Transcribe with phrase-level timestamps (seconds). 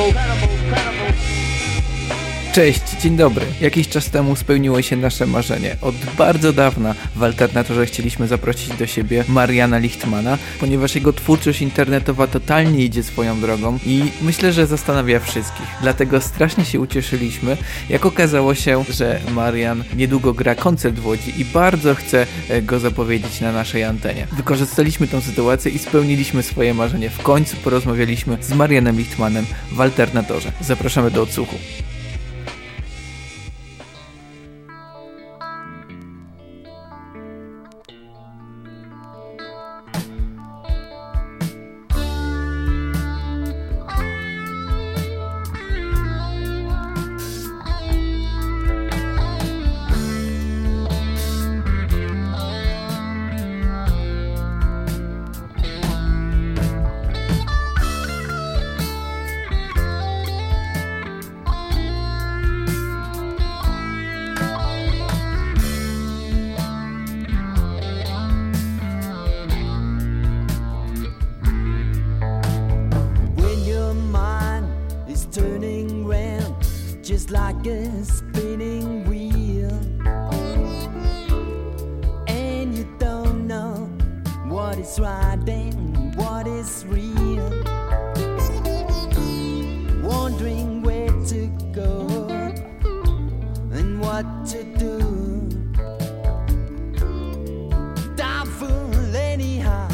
[0.00, 0.47] Oh.
[2.58, 3.46] Cześć, dzień dobry.
[3.60, 5.76] Jakiś czas temu spełniło się nasze marzenie.
[5.80, 12.26] Od bardzo dawna w Alternatorze chcieliśmy zaprosić do siebie Mariana Lichtmana, ponieważ jego twórczość internetowa
[12.26, 15.66] totalnie idzie swoją drogą i myślę, że zastanawia wszystkich.
[15.82, 17.56] Dlatego strasznie się ucieszyliśmy,
[17.88, 22.80] jak okazało się, że Marian niedługo gra koncert w Łodzi i bardzo chce e, go
[22.80, 24.26] zapowiedzieć na naszej antenie.
[24.32, 27.10] Wykorzystaliśmy tę sytuację i spełniliśmy swoje marzenie.
[27.10, 30.52] W końcu porozmawialiśmy z Marianem Lichtmanem w Alternatorze.
[30.60, 31.56] Zapraszamy do odsłuchu.
[94.22, 94.98] what to do.
[98.16, 99.86] Damn fool, anyhow.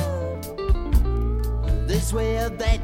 [1.87, 2.84] This way or that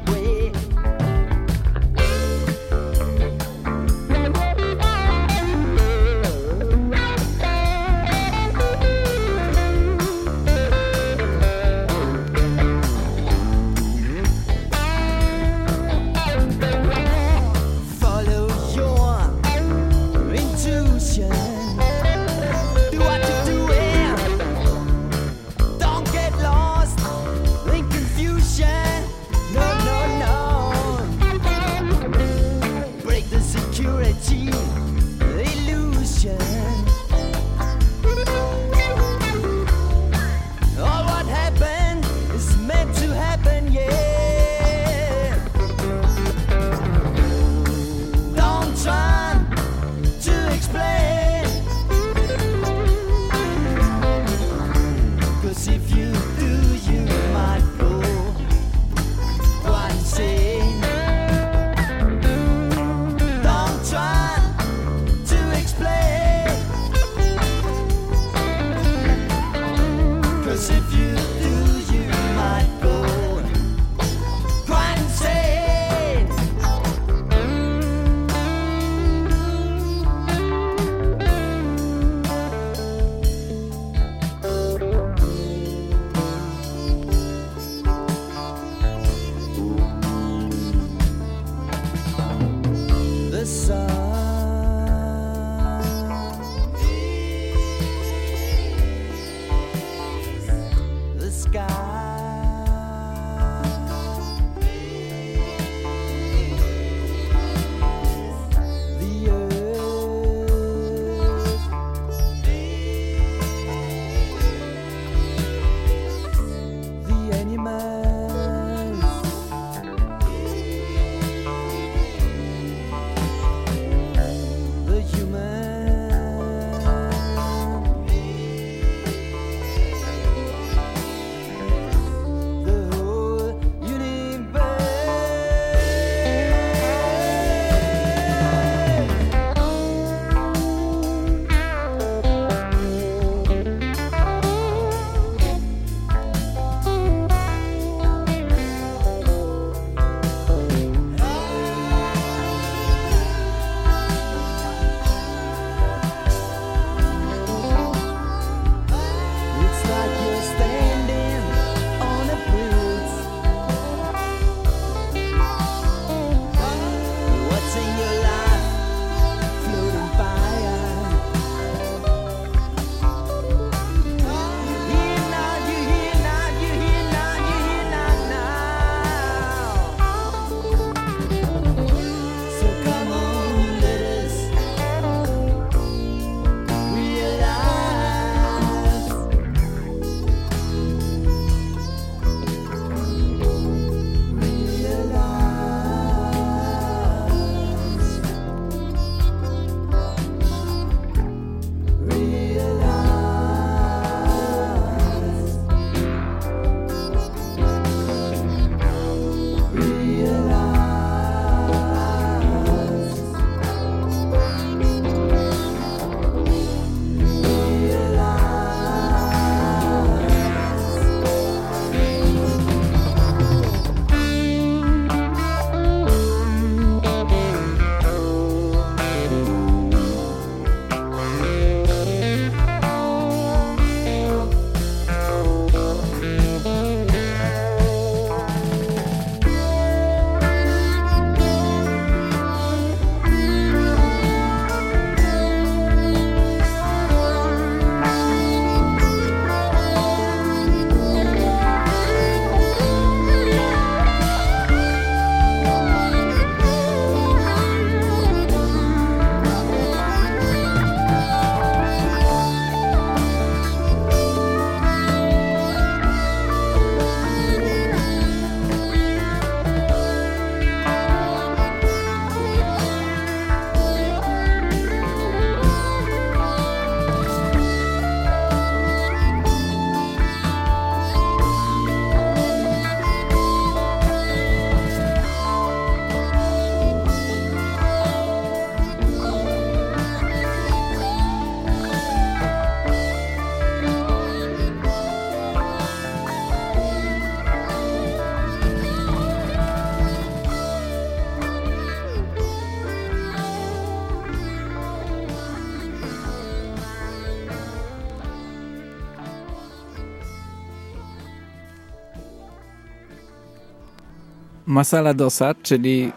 [314.71, 316.11] Masala Dosa, czyli e,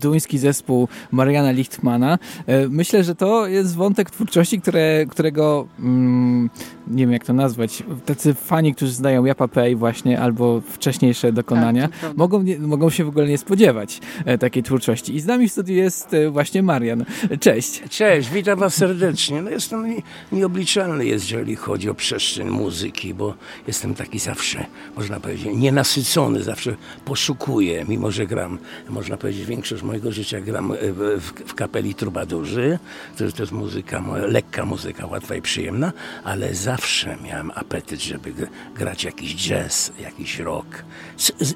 [0.00, 2.18] duński zespół Mariana Lichtmana.
[2.46, 6.50] E, myślę, że to jest wątek twórczości, które, którego mm,
[6.90, 11.88] nie wiem jak to nazwać, tacy fani, którzy znają Japa Pay właśnie albo wcześniejsze dokonania,
[11.88, 15.14] tak, mogą, nie, mogą się w ogóle nie spodziewać e, takiej twórczości.
[15.14, 17.04] I z nami w studiu jest właśnie Marian.
[17.40, 17.82] Cześć.
[17.90, 19.42] Cześć, witam was serdecznie.
[19.42, 19.94] No jestem
[20.32, 23.34] nieobliczalny, jeżeli chodzi o przestrzeń muzyki, bo
[23.66, 24.66] jestem taki zawsze,
[24.96, 28.58] można powiedzieć, nienasycony, zawsze poszukuję, mimo że gram,
[28.88, 32.78] można powiedzieć, większość mojego życia gram w, w kapeli trubadurzy,
[33.18, 35.92] to, to jest muzyka, lekka muzyka, łatwa i przyjemna,
[36.24, 36.79] ale zawsze
[37.24, 38.32] miałem apetyt, żeby
[38.74, 40.84] grać jakiś jazz, jakiś rock,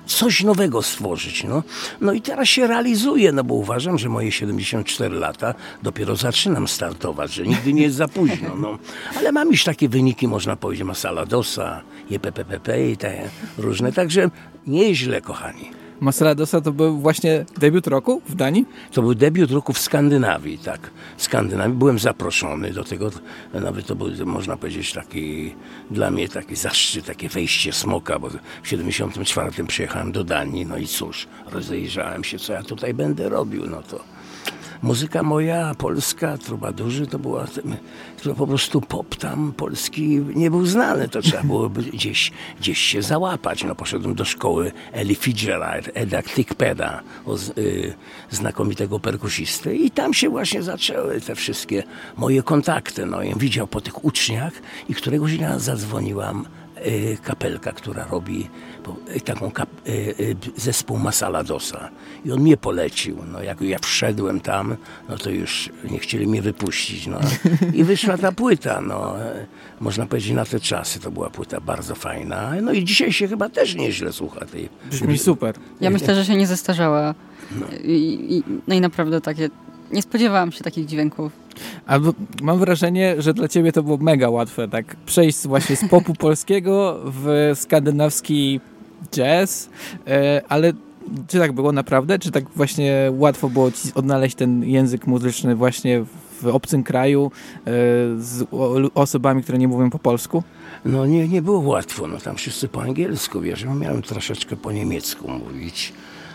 [0.06, 1.62] coś nowego stworzyć, no.
[2.00, 7.32] No i teraz się realizuję, no bo uważam, że moje 74 lata dopiero zaczynam startować,
[7.32, 8.78] że nigdy nie jest za późno, no.
[9.18, 14.30] Ale mam już takie wyniki, można powiedzieć, Masala Dosa, JPPP i te różne, także
[14.66, 15.83] nieźle, kochani.
[16.00, 18.66] Masaladosa to był właśnie debiut roku w Danii?
[18.92, 20.90] To był debiut roku w Skandynawii, tak.
[21.16, 23.10] W Skandynawii byłem zaproszony do tego,
[23.54, 25.54] nawet to był, można powiedzieć, taki
[25.90, 28.28] dla mnie taki zaszczyt, takie wejście smoka, bo
[28.62, 33.66] w 74 przyjechałem do Danii, no i cóż, rozejrzałem się, co ja tutaj będę robił,
[33.66, 34.13] no to
[34.84, 37.46] muzyka moja, polska, trubadurzy, to była
[38.22, 43.02] to po prostu pop tam polski nie był znany, to trzeba było gdzieś, gdzieś się
[43.02, 43.64] załapać.
[43.64, 47.02] No, poszedłem do szkoły Eli Fitzgerald, Eda Tickpeda,
[47.58, 47.94] y,
[48.30, 51.82] znakomitego perkusisty i tam się właśnie zaczęły te wszystkie
[52.16, 53.06] moje kontakty.
[53.06, 54.52] No, ja widział po tych uczniach
[54.88, 56.44] i któregoś dnia zadzwoniłam
[56.86, 58.48] Y, kapelka, która robi
[59.24, 61.90] taką kap, y, zespół Masala Dosa.
[62.24, 63.16] I on mnie polecił.
[63.32, 64.76] No, jak ja wszedłem tam,
[65.08, 67.06] no to już nie chcieli mnie wypuścić.
[67.06, 67.20] No.
[67.74, 68.80] I wyszła ta płyta.
[68.80, 69.14] No.
[69.80, 72.52] Można powiedzieć, na te czasy to była płyta bardzo fajna.
[72.62, 74.68] No i dzisiaj się chyba też nieźle słucha tej.
[74.90, 75.54] Brzmi super.
[75.80, 77.14] Ja myślę, że się nie zestarzała.
[77.60, 77.66] No.
[77.84, 79.50] I, i, no i naprawdę takie.
[79.92, 81.32] Nie spodziewałam się takich dźwięków.
[81.86, 86.14] Albo mam wrażenie, że dla ciebie to było mega łatwe, tak przejść właśnie z popu
[86.24, 88.60] polskiego w skandynawski
[89.10, 89.68] jazz,
[90.06, 90.72] e, ale
[91.28, 92.18] czy tak było naprawdę?
[92.18, 96.04] Czy tak właśnie łatwo było ci odnaleźć ten język muzyczny właśnie
[96.42, 97.70] w obcym kraju e,
[98.18, 98.46] z
[98.94, 100.42] osobami, które nie mówią po polsku?
[100.84, 104.72] No nie, nie było łatwo, no tam wszyscy po angielsku, wiesz, no miałem troszeczkę po
[104.72, 105.92] niemiecku mówić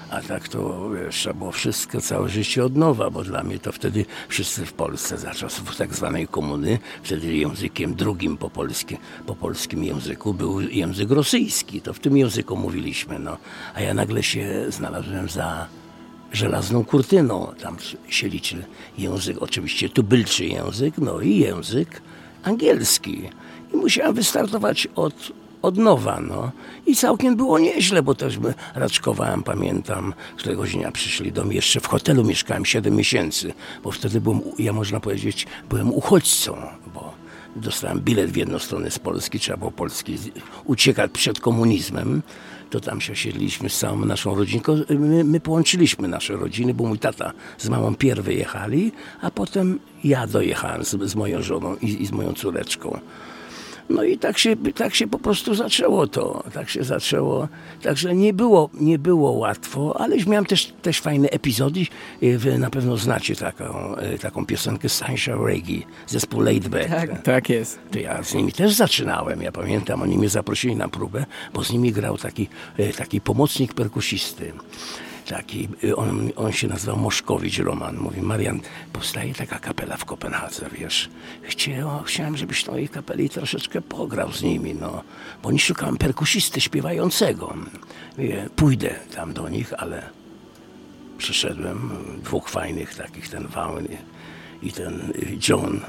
[0.09, 4.05] a tak to wiesz, było wszystko, całe życie od nowa, bo dla mnie to wtedy
[4.29, 9.83] wszyscy w Polsce, za czasów tak zwanej komuny, wtedy językiem drugim po, polskie, po polskim
[9.83, 11.81] języku był język rosyjski.
[11.81, 13.37] To w tym języku mówiliśmy, no.
[13.75, 15.67] A ja nagle się znalazłem za
[16.31, 17.53] żelazną kurtyną.
[17.61, 17.77] Tam
[18.09, 18.65] się liczy
[18.97, 22.01] język, oczywiście tubylczy język, no i język
[22.43, 23.29] angielski.
[23.73, 26.51] I musiałem wystartować od od nowa, no.
[26.85, 28.39] I całkiem było nieźle, bo też
[28.75, 34.21] raczkowałem, pamiętam, któregoś dnia przyszli do mnie, jeszcze w hotelu mieszkałem 7 miesięcy, bo wtedy
[34.21, 36.57] byłem, ja można powiedzieć, byłem uchodźcą,
[36.93, 37.13] bo
[37.55, 40.17] dostałem bilet w jedną stronę z Polski, trzeba było Polski
[40.65, 42.21] uciekać przed komunizmem,
[42.69, 44.77] to tam się osiedliśmy z całą naszą rodzinką.
[44.89, 50.27] My, my, połączyliśmy nasze rodziny, bo mój tata z mamą pierwy jechali, a potem ja
[50.27, 52.99] dojechałem z, z moją żoną i, i z moją córeczką.
[53.89, 57.47] No i tak się, tak się po prostu zaczęło to, tak się zaczęło.
[57.81, 61.85] Także nie było, nie było łatwo, ale miałem też, też fajne epizody.
[62.37, 66.89] Wy na pewno znacie taką, e, taką piosenkę Sunshine Reggae, zespół Laid Back.
[66.89, 67.79] Tak, tak jest.
[67.91, 71.71] To ja z nimi też zaczynałem, ja pamiętam, oni mnie zaprosili na próbę, bo z
[71.71, 74.53] nimi grał taki, e, taki pomocnik perkusisty
[75.29, 77.97] taki, on, on się nazywał Moszkowicz Roman.
[77.97, 78.59] Mówi, Marian,
[78.93, 81.09] powstaje taka kapela w Kopenhadze, wiesz.
[81.41, 85.03] Chciałem, chciałem żebyś tej kapeli troszeczkę pograł z nimi, no.
[85.43, 87.53] Bo nie szukałem perkusisty śpiewającego.
[88.17, 90.09] Mówię, pójdę tam do nich, ale
[91.17, 91.89] przyszedłem,
[92.23, 93.87] dwóch fajnych takich, ten Vaughan
[94.63, 95.13] i ten
[95.49, 95.79] John,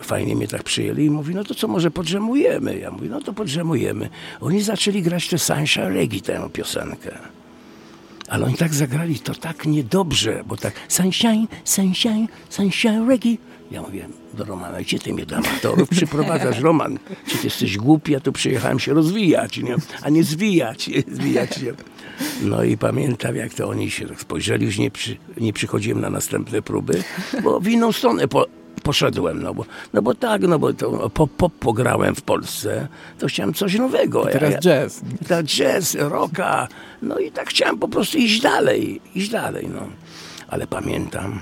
[0.00, 2.78] fajnie mnie tak przyjęli i mówi, no to co, może podrzemujemy?
[2.78, 4.08] Ja mówię, no to podrzemujemy.
[4.40, 7.18] Oni zaczęli grać tę Sunshine Reggae, tę piosenkę.
[8.32, 13.36] Ale oni tak zagrali to tak niedobrze, bo tak sunshine, sunshine, sunshine reggae.
[13.70, 16.98] Ja mówię do Romana, gdzie ty mnie do amatorów przyprowadzasz, Roman?
[17.26, 18.12] Czy ty jesteś głupi?
[18.12, 19.76] Ja tu przyjechałem się rozwijać, nie?
[20.02, 20.90] a nie zwijać.
[21.08, 21.74] zwijać się.
[22.42, 26.10] No i pamiętam, jak to oni się tak spojrzeli, już nie, przy, nie przychodziłem na
[26.10, 27.02] następne próby,
[27.42, 28.46] bo w inną stronę po,
[28.82, 32.88] poszedłem, no bo, no bo tak, no bo to pop, pop pograłem w Polsce,
[33.18, 34.28] to chciałem coś nowego.
[34.28, 35.00] I teraz jazz.
[35.28, 36.68] Tak, jazz, rocka,
[37.02, 39.80] no i tak chciałem po prostu iść dalej, iść dalej, no.
[40.48, 41.38] Ale pamiętam,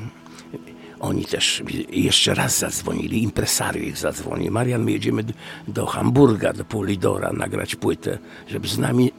[1.00, 4.52] oni też jeszcze raz zadzwonili, impresario ich zadzwonił.
[4.52, 5.24] Marian, my jedziemy
[5.68, 8.18] do Hamburga, do Polidora nagrać płytę,
[8.48, 9.12] żeby z nami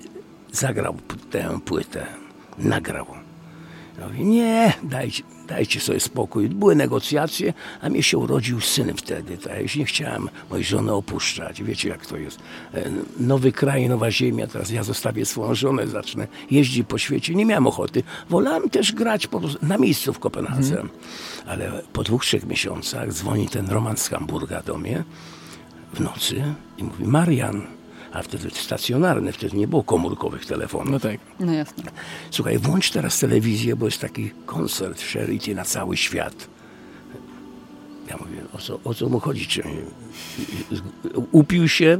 [0.52, 0.96] zagrał
[1.32, 2.06] tę płytę.
[2.58, 3.06] nagrał.
[4.00, 6.50] Ja mówię, nie, dajcie, dajcie sobie spokój.
[6.50, 9.38] Były negocjacje, a mnie się urodził syn wtedy.
[9.38, 9.54] Tak?
[9.54, 11.64] Ja już nie chciałem mojej żony opuszczać.
[11.64, 12.40] Wiecie, jak to jest.
[12.74, 14.48] E, nowy kraj, nowa ziemia.
[14.48, 17.36] Teraz ja zostawię swoją żonę, zacznę jeździć po świecie.
[17.36, 18.04] Nie miałem ochoty.
[18.30, 19.28] Wolałem też grać
[19.62, 20.82] na miejscu w Kopenhadze.
[20.82, 20.90] Mhm.
[21.48, 25.04] Ale po dwóch, trzech miesiącach dzwoni ten Roman z Hamburga do mnie
[25.94, 26.44] w nocy
[26.78, 27.68] i mówi, Marian,
[28.14, 30.92] a wtedy stacjonarne, wtedy nie było komórkowych telefonów.
[30.92, 31.20] No tak.
[31.40, 31.84] No jasne.
[32.32, 36.48] Słuchaj, włącz teraz telewizję, bo jest taki koncert Charity na cały świat.
[38.10, 39.48] Ja mówię, o co, o co mu chodzi?
[39.48, 39.64] Czy
[41.32, 41.98] upił się?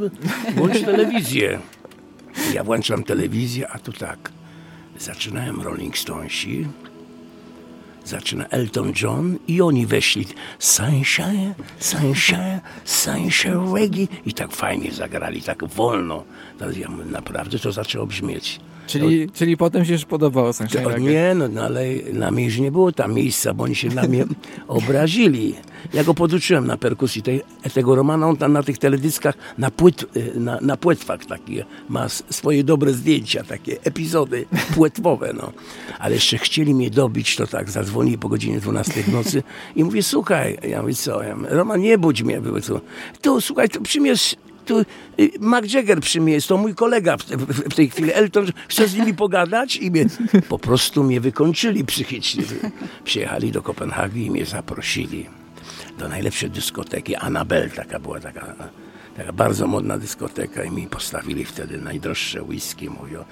[0.56, 1.60] Włącz telewizję.
[2.54, 4.32] Ja włączam telewizję, a tu tak.
[5.00, 6.68] Zaczynałem Rolling Stonesi,
[8.06, 10.26] zaczyna Elton John i oni weszli
[10.60, 16.24] Sunshine, Sunshine, Sunshine Reggae i tak fajnie zagrali, tak wolno.
[16.60, 18.60] Teraz ja mówię, naprawdę to zaczęło brzmieć.
[18.88, 21.00] Czyli, no, czyli potem się już podobało Sunshine?
[21.00, 21.84] Nie, no, no ale
[22.14, 24.26] na mnie już nie było tam miejsca, bo oni się na mnie
[24.68, 25.56] obrazili.
[25.94, 27.42] Ja go poduczyłem na perkusji tej,
[27.74, 32.10] tego Romana, on tam na tych teledyskach, na, płyt, y, na, na płetwach takie, ma
[32.10, 34.46] swoje dobre zdjęcia, takie epizody
[34.76, 35.52] płetwowe, no.
[36.00, 39.44] Ale jeszcze chcieli mnie dobić, to tak, zadzwonili po godzinie 12 w nocy
[39.76, 42.82] i mówię, słuchaj, ja mówię, co, ja mówię, Roman, nie budź mnie, było co,
[43.22, 44.36] tu, słuchaj, tu przymierz
[44.66, 44.80] tu
[45.20, 48.46] y, Mark Jagger przy mnie jest, to mój kolega w, w, w, tej chwili, Elton,
[48.68, 50.06] chce z nimi pogadać i mnie,
[50.50, 52.44] po prostu mnie wykończyli psychicznie.
[53.04, 55.26] Przyjechali do Kopenhagi i mnie zaprosili
[55.98, 57.16] do najlepszej dyskoteki.
[57.16, 58.56] Annabelle taka była, taka,
[59.18, 62.90] taka bardzo modna dyskoteka i mi postawili wtedy najdroższe whisky.
[62.90, 63.26] Mówią,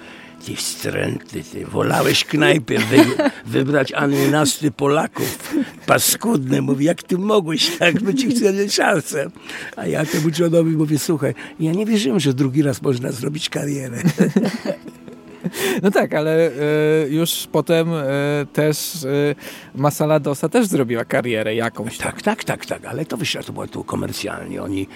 [0.46, 2.98] ty wstrętny, ty wolałeś knajpę wy,
[3.54, 5.54] wybrać ananasty Polaków.
[5.86, 9.30] Paskudny, mówi, jak ty mogłeś tak, ci chcemy szansę.
[9.76, 13.98] A ja temu Johnowi mówię, słuchaj, ja nie wierzyłem, że drugi raz można zrobić karierę.
[15.84, 18.06] No tak, ale e, już potem e,
[18.54, 19.36] też e,
[19.76, 21.98] Masala Dosa też zrobiła karierę jakąś.
[21.98, 24.88] Tak, tak, tak, tak, ale to wyszło, to było tu komercjalnie, oni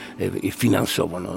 [0.51, 1.29] finansowo, no,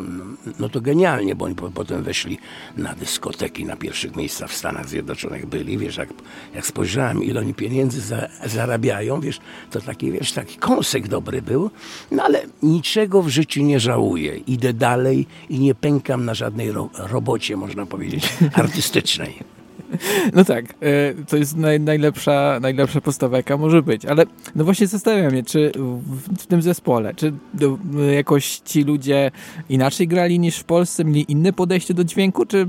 [0.58, 2.38] no to genialnie, bo oni potem weszli
[2.76, 6.08] na dyskoteki, na pierwszych miejscach w Stanach Zjednoczonych byli, wiesz, jak,
[6.54, 11.70] jak spojrzałem, ile oni pieniędzy za, zarabiają, wiesz, to taki, wiesz, taki kąsek dobry był,
[12.10, 16.90] no ale niczego w życiu nie żałuję, idę dalej i nie pękam na żadnej ro
[16.96, 18.95] robocie, można powiedzieć, artystycznej
[20.34, 24.06] no tak, e, to jest naj, najlepsza, najlepsza postawa, jaka może być.
[24.06, 24.24] Ale
[24.54, 27.78] no właśnie zastanawiam się, czy w, w tym zespole, czy do,
[28.14, 29.30] jakoś ci ludzie
[29.68, 32.68] inaczej grali niż w Polsce, mieli inne podejście do dźwięku, czy,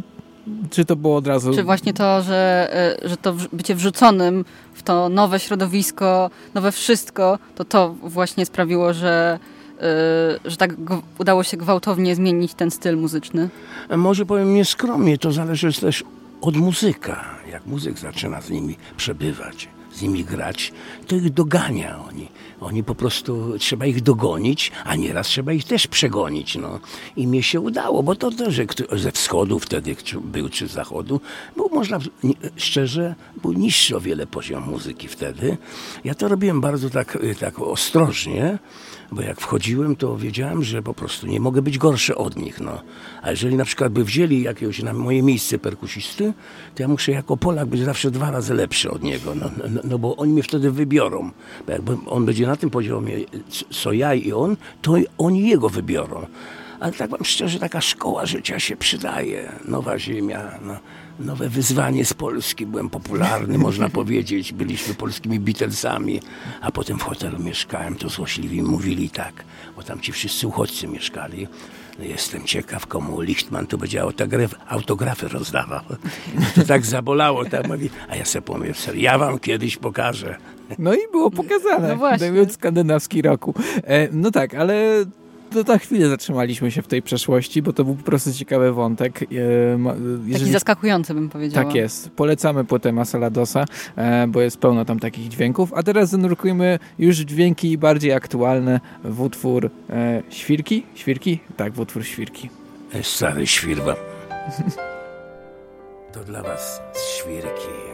[0.70, 1.54] czy to było od razu...
[1.54, 2.70] Czy właśnie to, że,
[3.04, 8.94] e, że to bycie wrzuconym w to nowe środowisko, nowe wszystko, to to właśnie sprawiło,
[8.94, 9.40] że
[9.80, 10.74] e, że tak
[11.20, 13.50] udało się gwałtownie zmienić ten styl muzyczny?
[13.98, 16.04] Może powiem nieskromnie, to zależy też
[16.41, 17.25] od muzyka.
[17.51, 20.74] Jak muzyk zaczyna z nimi przebywać, z nimi grać,
[21.08, 22.27] to ich dogania oni.
[22.62, 26.56] Oni po prostu, trzeba ich dogonić, a nieraz trzeba ich też przegonić.
[26.56, 26.80] No.
[27.16, 28.62] I mnie się udało, bo to też
[28.92, 31.22] ze wschodu wtedy był, czy z zachodu,
[31.56, 32.00] był można,
[32.56, 35.58] szczerze, był niższy o wiele poziom muzyki wtedy.
[36.04, 38.60] Ja to robiłem bardzo tak, tak ostrożnie,
[39.12, 42.60] bo jak wchodziłem, to wiedziałem, że po prostu nie mogę być gorszy od nich.
[42.60, 42.82] No.
[43.22, 46.34] A jeżeli na przykład by wzięli jakiegoś na moje miejsce perkusisty,
[46.75, 50.00] to ja muszę jako Polak być zawsze dwa razy lepszy od niego, no, no, no
[50.00, 51.32] bo oni mnie wtedy wybiorą.
[51.65, 53.17] Bo jakby on będzie na tym poziomie,
[53.70, 56.25] co ja i on, to oni jego wybiorą.
[56.79, 59.51] Ale tak wam szczerze, taka szkoła życia się przydaje.
[59.65, 60.77] Nowa ziemia, no,
[61.20, 62.65] nowe wyzwanie z Polski.
[62.65, 64.53] Byłem popularny, można powiedzieć.
[64.53, 66.22] Byliśmy polskimi Beatlesami,
[66.62, 67.96] a potem w hotelu mieszkałem.
[67.96, 69.44] To złośliwi mówili tak,
[69.75, 71.48] bo tam ci wszyscy uchodźcy mieszkali.
[72.00, 75.82] No jestem ciekaw, komu Lichtman tu będzie autograf, autografy rozdawał.
[76.56, 80.36] To tak zabolało, tak mówi, a ja sobie pomyślałem, ja wam kiedyś pokażę.
[80.80, 82.50] No i było pokazane, no właśnie.
[82.50, 83.54] skandynawski roku.
[83.84, 85.06] E, no tak, ale
[85.51, 89.24] to na chwilę zatrzymaliśmy się w tej przeszłości, bo to był po prostu ciekawy wątek.
[89.24, 90.34] E, jeżeli...
[90.34, 91.66] Taki zaskakujący bym powiedziała.
[91.66, 92.10] Tak jest.
[92.10, 95.74] Polecamy płytę Masaladosa, e, bo jest pełno tam takich dźwięków.
[95.74, 100.84] A teraz zanurkujmy już dźwięki bardziej aktualne w utwór e, Świrki?
[100.96, 101.39] Świrki?
[101.58, 102.50] Tak, w utwór Świrki.
[103.01, 103.96] Stary świrba.
[106.13, 106.82] to dla was
[107.18, 107.87] Świrki.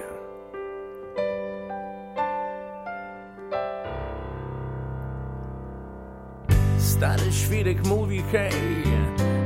[6.94, 8.84] Stary świrek mówi hej,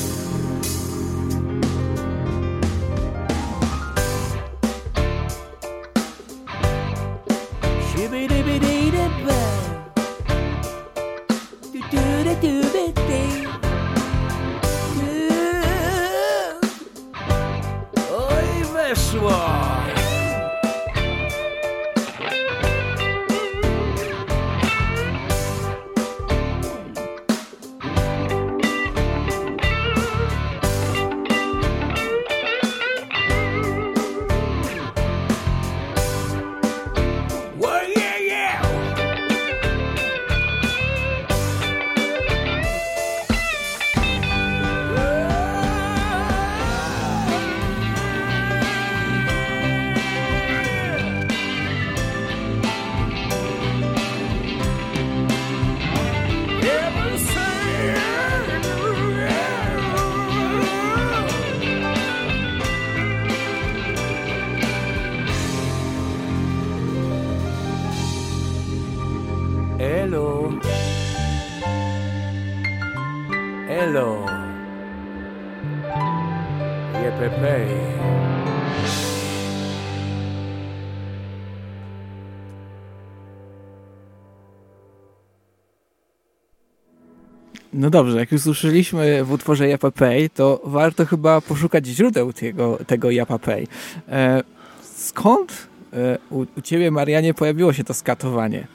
[87.89, 93.11] No dobrze, jak już usłyszeliśmy w utworze Yapapay, to warto chyba poszukać źródeł tego, tego
[93.11, 93.67] Yapapay.
[94.09, 94.43] E,
[94.83, 98.67] skąd e, u, u ciebie, Marianie, pojawiło się to skatowanie?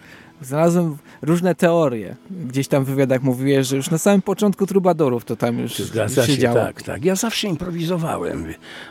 [0.44, 2.16] Znalazłem różne teorie.
[2.32, 6.28] Gdzieś tam w wywiadach mówiłeś, że już na samym początku Trubadorów to tam już Zgadza
[6.28, 6.56] się, działo.
[6.56, 7.06] Tak, tak.
[7.06, 8.46] Ja zawsze improwizowałem,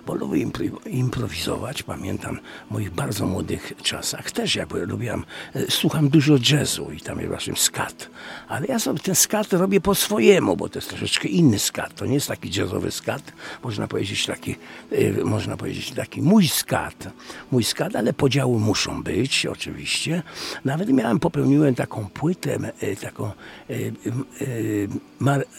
[0.07, 0.47] bo lubię
[0.87, 1.83] improwizować.
[1.83, 2.39] Pamiętam
[2.69, 7.29] w moich bardzo młodych czasach też jakby lubiłam, e, słucham dużo jazzu i tam jest
[7.29, 8.11] właśnie skat.
[8.49, 11.95] Ale ja sobie ten skat robię po swojemu, bo to jest troszeczkę inny skat.
[11.95, 13.33] To nie jest taki jazzowy skat,
[13.65, 14.57] można powiedzieć taki,
[14.93, 17.09] e, można powiedzieć taki mój skat.
[17.51, 20.23] Mój skat, ale podziały muszą być oczywiście.
[20.65, 23.31] Nawet miałem popełniłem taką płytę, e, taką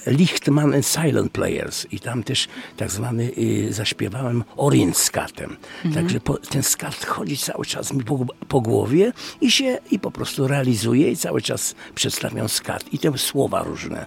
[0.07, 3.31] Lichtman and Silent Players i tam też tak zwany
[3.69, 5.57] zaśpiewałem Orient skatem.
[5.85, 5.93] Mhm.
[5.93, 10.11] Także po, ten skat chodzi cały czas mi po, po, głowie i się i po
[10.11, 14.05] prostu realizuje i cały czas przedstawiam skat i te słowa różne.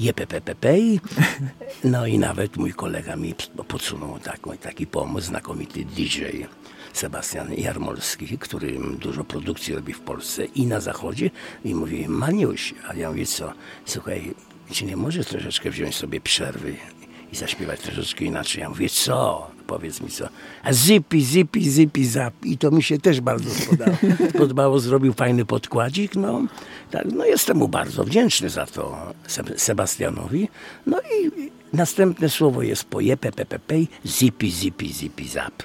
[0.00, 0.68] JPPPP.
[1.84, 3.34] No i nawet mój kolega mi
[3.68, 6.24] podsunął taki, taki pomysł, znakomity DJ.
[6.94, 11.30] Sebastian Jarmolski, który dużo produkcji robi w Polsce i na zachodzie
[11.64, 13.52] i mówi, Maniuś, a ja mówię, co,
[13.84, 14.34] słuchaj,
[14.70, 16.76] czy nie możesz troszeczkę wziąć sobie przerwy
[17.32, 18.60] i zaśpiewać troszeczkę inaczej?
[18.60, 19.50] Ja mówię, co?
[19.66, 20.28] Powiedz mi co.
[20.62, 22.34] A zipi, zipi, zipi, zap.
[22.44, 23.96] I to mi się też bardzo spodobało.
[24.38, 26.16] Podobało, zrobił fajny podkładzik.
[26.16, 26.42] No,
[26.90, 29.12] tak, no jestem mu bardzo wdzięczny za to
[29.56, 30.48] Sebastianowi.
[30.86, 33.74] No i następne słowo jest po jepepepepe,
[34.06, 35.62] zipi, zipi, zipi, zap.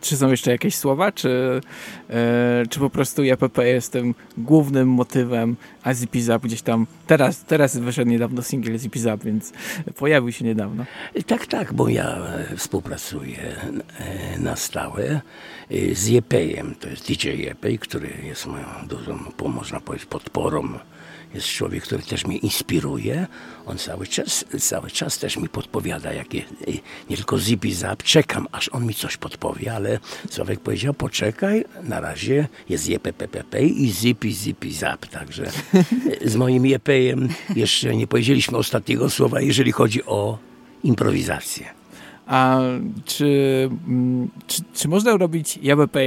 [0.00, 1.60] Czy są jeszcze jakieś słowa, czy,
[2.10, 7.76] e, czy po prostu JPP jest tym głównym motywem, a Zipizap gdzieś tam, teraz, teraz
[7.76, 9.52] wyszedł niedawno singiel Zipizap, więc
[9.96, 10.84] pojawił się niedawno.
[11.26, 13.56] Tak, tak, bo ja e, współpracuję
[13.98, 15.20] e, na stałe
[15.92, 20.78] z Jepejem, to jest DJ Jepej, który jest moją dużą, można powiedzieć, podporą
[21.34, 23.26] jest człowiek, który też mnie inspiruje.
[23.66, 26.42] On cały czas, cały czas też mi podpowiada, jakie,
[27.10, 29.98] nie tylko zipi zap, czekam, aż on mi coś podpowie, ale
[30.30, 35.50] Sławek powiedział, poczekaj, na razie jest JPPP i zipi, zipi zap, także
[36.24, 40.38] z moim jepejem jeszcze nie powiedzieliśmy ostatniego słowa, jeżeli chodzi o
[40.84, 41.66] improwizację.
[42.26, 42.60] A
[43.04, 46.00] czy, mm, czy, czy można robić JBP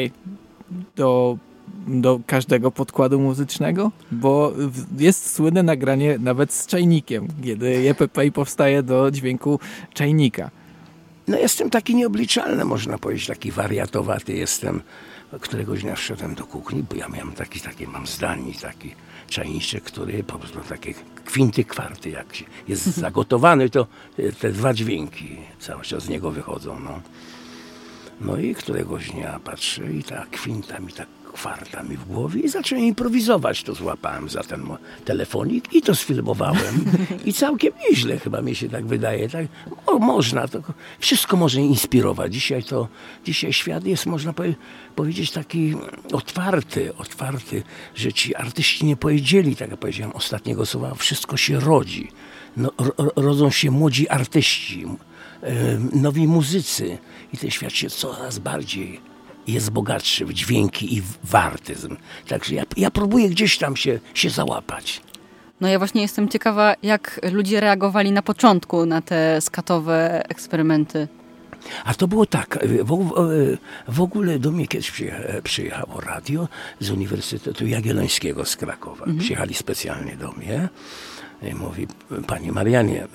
[0.96, 1.38] do
[1.88, 4.54] do każdego podkładu muzycznego, bo
[4.98, 9.60] jest słynne nagranie nawet z czajnikiem, kiedy JPP powstaje do dźwięku
[9.94, 10.52] czajnika.
[11.28, 14.82] No jestem taki nieobliczalny, można powiedzieć, taki wariatowaty jestem.
[15.42, 18.96] Któregoś dnia wszedłem do kuchni, bo ja miałem taki, takie mam zdanie, taki
[19.30, 20.94] czajniczek, który po prostu takie
[21.26, 22.28] kwinty, kwarty, jak
[22.68, 23.88] jest zagotowany, to
[24.40, 26.80] te dwa dźwięki cały czas z niego wychodzą.
[26.80, 27.02] No,
[28.22, 32.50] no i któregoś dnia patrzę i ta kwinta mi tak kwarta mi w głowie i
[32.50, 33.64] zacząłem improwizować.
[33.64, 34.64] To złapałem za ten
[35.06, 36.86] telefonik i to sfilmowałem.
[37.26, 39.30] I całkiem nieźle chyba mi się tak wydaje.
[39.30, 39.46] Tak?
[39.86, 40.60] O, można, to
[41.00, 42.34] wszystko może inspirować.
[42.34, 42.88] Dzisiaj to,
[43.26, 44.56] dzisiaj świat jest, można powie,
[44.96, 45.76] powiedzieć, taki
[46.12, 47.64] otwarty, otwarty,
[47.96, 52.12] że ci artyści nie powiedzieli, tak jak powiedziałem ostatniego słowa, wszystko się rodzi.
[52.58, 52.72] No,
[53.16, 54.86] rodzą się młodzi artyści,
[55.94, 56.98] nowi muzycy
[57.34, 59.15] i ten świat się coraz bardziej
[59.48, 61.98] jest bogatszy w dźwięki i w artyzm.
[62.28, 65.02] Także ja, ja próbuję gdzieś tam się, się załapać.
[65.62, 71.08] No ja właśnie jestem ciekawa, jak ludzie reagowali na początku na te skatowe eksperymenty.
[71.86, 73.14] A to było tak, w,
[73.88, 74.92] w, ogóle do mnie kiedyś
[75.44, 76.48] przyjechało radio
[76.80, 79.00] z Uniwersytetu Jagiellońskiego z Krakowa.
[79.00, 79.18] Mhm.
[79.18, 80.70] Przyjechali specjalnie do mnie
[81.54, 81.88] mówi,
[82.28, 83.08] panie Marianie,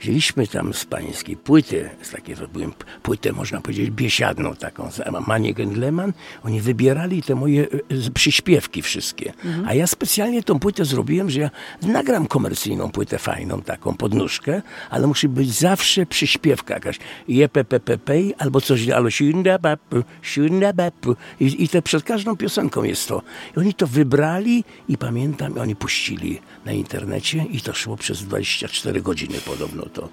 [0.00, 4.88] wzięliśmy tam z pańskiej płyty, z takiej zrobiłem płytę, można powiedzieć, biesiadną taką,
[5.26, 6.12] Manie Gendleman.
[6.44, 9.32] Oni wybierali te moje e, przyśpiewki wszystkie.
[9.44, 9.68] Mhm.
[9.68, 11.50] A ja specjalnie tą płytę zrobiłem, że ja
[11.82, 16.98] nagram komercyjną płytę fajną, taką podnóżkę, ale musi być zawsze przyśpiewka jakaś.
[17.28, 21.16] JPPPP albo coś, albo siundabapu, siundabapu.
[21.40, 23.22] I, I te przed każdą piosenką jest to.
[23.56, 29.02] I oni to wybrali i pamiętam, oni puścili na internecie i to szło przez 24
[29.02, 30.08] godziny podobno to.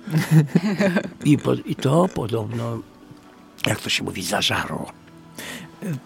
[1.25, 2.79] I, po, i to podobno,
[3.67, 4.91] jak to się mówi, zażarło.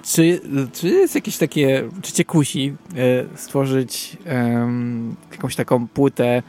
[0.03, 0.41] Czy,
[0.73, 6.43] czy jest jakieś takie, czy cię kusi e, stworzyć um, jakąś taką płytę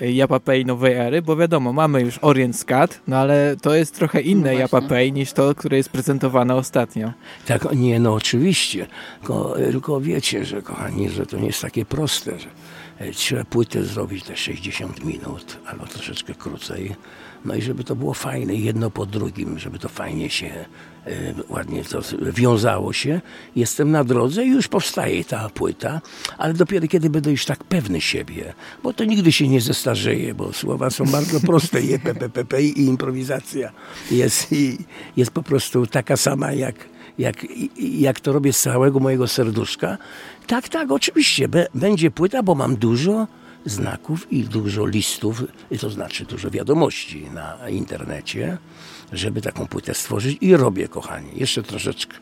[0.00, 4.52] Japapay nowej ery, bo wiadomo, mamy już Orient Scat, no ale to jest trochę inne
[4.52, 7.12] no Japapay niż to, które jest prezentowane ostatnio.
[7.46, 8.86] Tak, nie, no oczywiście,
[9.20, 12.83] tylko, tylko wiecie, że kochani, że to nie jest takie proste, że E,
[13.14, 16.96] trzeba płytę zrobić te 60 minut, albo troszeczkę krócej.
[17.44, 20.46] No i żeby to było fajne, jedno po drugim, żeby to fajnie się,
[21.06, 22.00] e, ładnie to
[22.32, 23.20] wiązało się.
[23.56, 26.00] Jestem na drodze i już powstaje ta płyta,
[26.38, 30.52] ale dopiero kiedy będę już tak pewny siebie, bo to nigdy się nie zestarzeje, bo
[30.52, 31.98] słowa są bardzo proste, je,
[32.48, 33.72] p, i improwizacja
[34.10, 34.78] jest, i,
[35.16, 37.46] jest po prostu taka sama jak jak,
[37.78, 39.98] jak to robię z całego mojego serduszka.
[40.46, 43.26] Tak, tak, oczywiście, będzie płyta, bo mam dużo
[43.66, 45.42] znaków i dużo listów,
[45.80, 48.58] to znaczy dużo wiadomości na internecie,
[49.12, 52.16] żeby taką płytę stworzyć i robię, kochani, jeszcze troszeczkę.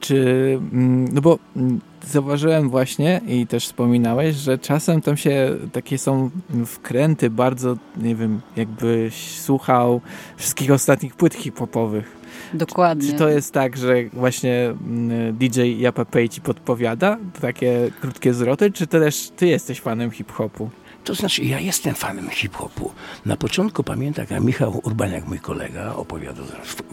[0.00, 5.98] Czy, mm, no bo mm, zauważyłem właśnie i też wspominałeś, że czasem tam się takie
[5.98, 6.30] są
[6.66, 10.00] wkręty bardzo, nie wiem, jakbyś słuchał
[10.36, 12.15] wszystkich ostatnich płyt hip-hopowych.
[12.54, 13.06] Dokładnie.
[13.06, 18.72] Czy, czy to jest tak, że właśnie mm, DJ Japapej ci podpowiada takie krótkie zwroty,
[18.72, 20.70] czy to też ty jesteś fanem hip-hopu?
[21.04, 22.92] To znaczy, ja jestem fanem hip-hopu.
[23.26, 26.44] Na początku pamiętam, jak Michał Urbaniak, mój kolega, opowiadał,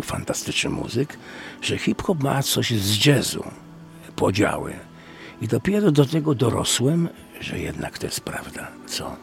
[0.02, 1.18] fantastyczny muzyk,
[1.62, 3.44] że hip-hop ma coś z jazzu,
[4.16, 4.74] podziały.
[5.42, 8.68] I dopiero do tego dorosłem, że jednak to jest prawda.
[8.86, 9.16] Co?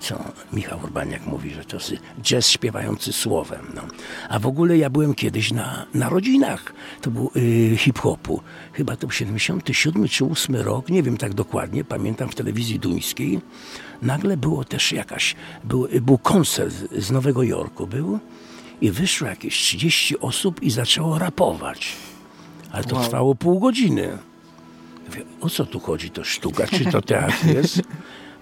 [0.00, 3.66] Co Michał Urbaniak mówi, że to jest jazz śpiewający słowem.
[3.74, 3.82] No.
[4.28, 8.40] A w ogóle ja byłem kiedyś na narodzinach, to był y, hip-hopu.
[8.72, 13.40] Chyba to był 77 czy 8 rok, nie wiem tak dokładnie, pamiętam w telewizji duńskiej.
[14.02, 18.18] Nagle było też jakaś, był, był koncert z Nowego Jorku, był
[18.80, 21.92] i wyszło jakieś 30 osób i zaczęło rapować.
[22.72, 23.04] Ale to wow.
[23.04, 24.18] trwało pół godziny.
[25.08, 26.10] Mówię, o co tu chodzi?
[26.10, 27.82] To sztuka, czy to teatr jest?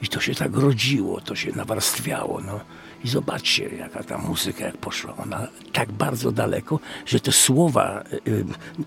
[0.02, 2.40] I to się tak rodziło, to się nawarstwiało.
[2.40, 2.61] No.
[3.04, 5.16] I zobaczcie, jaka ta muzyka jak poszła.
[5.16, 8.30] Ona tak bardzo daleko, że te słowa y,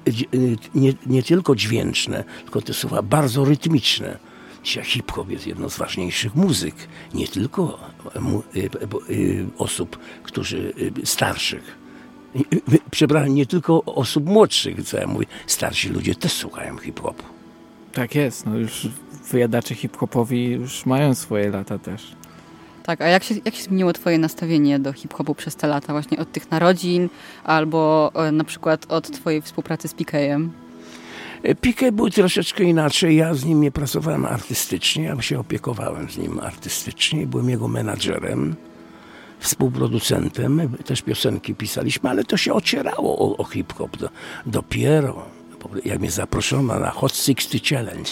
[0.08, 4.18] y, y, nie, nie tylko dźwięczne, tylko te słowa bardzo rytmiczne.
[4.64, 6.76] Dzisiaj hip-hop jest jedną z ważniejszych muzyk.
[7.14, 7.80] Nie tylko
[9.58, 11.78] osób, którzy starszych.
[12.92, 15.26] Przepraszam, nie tylko osób młodszych, co ja mówię.
[15.48, 17.37] Starsi ludzie też słuchają hip-hopu.
[17.98, 18.88] Tak jest, no już
[19.32, 22.12] wyjadacze hip-hopowi już mają swoje lata też.
[22.84, 25.94] Tak, a jak się, jak się zmieniło twoje nastawienie do hip-hopu przez te lata?
[25.94, 27.10] Właśnie od tych narodzin
[27.44, 30.52] albo e, na przykład od twojej współpracy z Pikejem?
[31.44, 33.16] E, Piqué był troszeczkę inaczej.
[33.16, 37.28] Ja z nim nie pracowałem artystycznie, ja się opiekowałem z nim artystycznie.
[37.28, 38.56] Byłem jego menadżerem.
[39.40, 43.98] współproducentem, też piosenki pisaliśmy, ale to się ocierało o, o hip-hop.
[44.46, 45.37] Dopiero
[45.86, 48.12] jak mnie zaproszono na Hot 60 Challenge.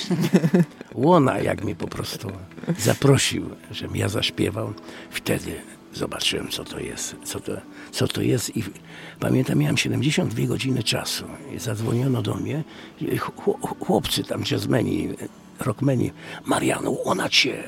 [0.93, 2.31] Łona, jak mnie po prostu
[2.77, 4.73] zaprosił, żebym ja zaśpiewał.
[5.09, 5.61] Wtedy
[5.93, 7.15] zobaczyłem, co to jest.
[7.23, 7.51] Co to,
[7.91, 8.57] co to jest.
[8.57, 8.63] I
[9.19, 11.25] pamiętam, miałem 72 godziny czasu.
[11.55, 12.63] I zadzwoniono do mnie.
[13.79, 15.09] Chłopcy tam, jazzmeni,
[15.59, 16.11] rockmeni.
[16.45, 17.63] Marianu, ona cię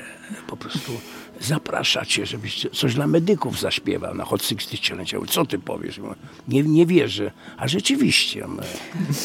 [0.46, 0.92] po prostu
[1.40, 5.32] zaprasza cię, żebyś coś dla medyków zaśpiewał na Hot 60 Challenge.
[5.32, 6.00] Co ty powiesz?
[6.48, 7.30] Nie, nie wierzę.
[7.56, 8.62] A rzeczywiście, no,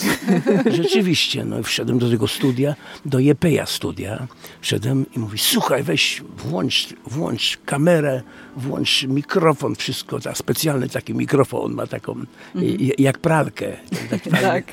[0.81, 4.27] rzeczywiście, no wszedłem do tego studia, do Jepeja studia,
[4.61, 8.21] wszedłem i mówi, słuchaj, weź, włącz, włącz kamerę,
[8.57, 12.11] włącz mikrofon, wszystko, ta specjalny taki mikrofon, on ma taką,
[12.55, 12.77] mhm.
[12.97, 13.77] jak pralkę.
[14.09, 14.65] Tak, tak.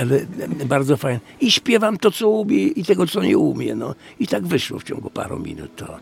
[0.00, 0.26] Ale
[0.66, 1.20] bardzo fajnie.
[1.40, 3.74] I śpiewam to, co umie i tego, co nie umie.
[3.74, 3.94] No.
[4.20, 5.98] I tak wyszło w ciągu paru minut to.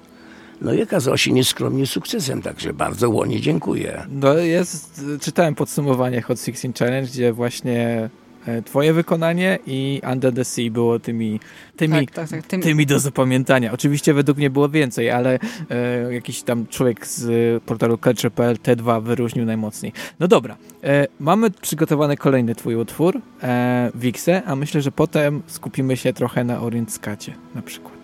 [0.61, 4.03] No i okazało się nieskromnie sukcesem, także bardzo łonie dziękuję.
[4.11, 8.11] No jest, czytałem podsumowanie Hot 16 Challenge, gdzie właśnie
[8.47, 11.40] e, twoje wykonanie i Under the Sea było tymi,
[11.77, 12.62] tymi, tak, tak, tak, tymi...
[12.62, 13.73] tymi do zapamiętania.
[13.73, 15.38] Oczywiście według mnie było więcej, ale
[15.71, 19.92] e, jakiś tam człowiek z portalu Culture.pl T2 wyróżnił najmocniej.
[20.21, 25.97] No dobra, e, mamy przygotowany kolejny twój utwór, e, Wixe, a myślę, że potem skupimy
[25.97, 27.95] się trochę na Orient Skacie na przykład.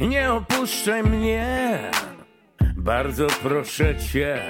[0.00, 1.78] Nie opuszczaj mnie,
[2.76, 4.42] bardzo proszę cię.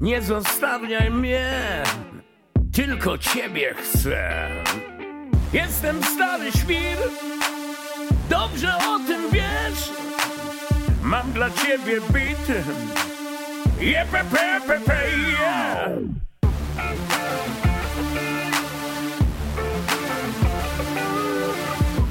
[0.00, 1.50] Nie zostawiaj mnie,
[2.72, 4.48] tylko ciebie chcę.
[5.52, 6.98] Jestem stary świr,
[8.30, 9.23] dobrze o tym.
[11.14, 12.46] Mam dla ciebie bit
[13.78, 14.98] Je pe, pe, pe, pe
[15.30, 15.94] yeah.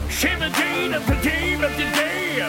[0.07, 2.47] Shiver day after day after day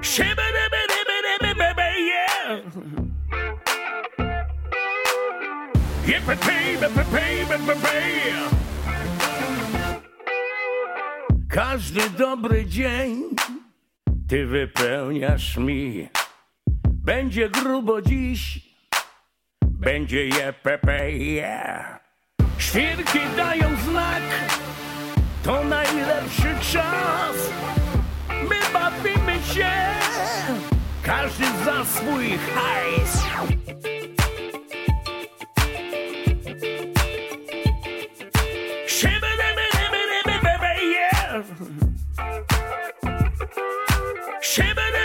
[0.03, 0.87] Shiver, yippee,
[1.55, 1.99] yippee,
[6.07, 6.56] yeah.
[11.49, 13.23] Każdy dobry dzień
[14.29, 16.09] ty wypełniasz mi.
[16.85, 18.61] Będzie grubo dziś,
[19.63, 21.99] będzie jepepe, yeah.
[22.59, 24.23] Świrki dają znak
[25.43, 27.51] to najlepszy czas.
[28.29, 29.71] My bawimy się,
[31.03, 33.23] każdy za swój hajs.
[44.47, 44.96] Shimmer!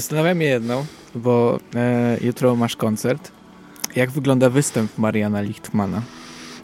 [0.00, 3.32] Zastanawiam się jedno, bo e, jutro masz koncert.
[3.96, 6.02] Jak wygląda występ Mariana Lichtmana?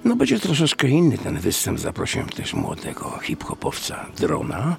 [0.05, 1.79] No będzie troszeczkę inny ten występ.
[1.81, 4.77] Zaprosiłem też młodego hip-hopowca Drona,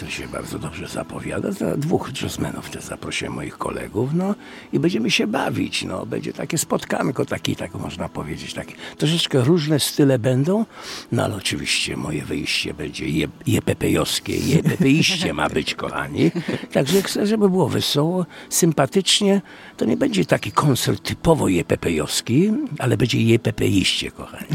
[0.00, 1.52] To się bardzo dobrze zapowiada.
[1.52, 4.34] Za dwóch jazzmenów też zaprosiłem moich kolegów, no
[4.72, 6.06] i będziemy się bawić, no.
[6.06, 8.74] Będzie takie spotkanko, taki, tak można powiedzieć, takie.
[8.96, 10.64] Troszeczkę różne style będą,
[11.12, 16.30] no ale oczywiście moje wyjście będzie je, jepepejowskie, jepepeiście ma być, kochani.
[16.72, 19.40] Także chcę, żeby było wesoło, sympatycznie.
[19.76, 24.46] To nie będzie taki koncert typowo jepepejowski, ale będzie jepepeiście, kochani.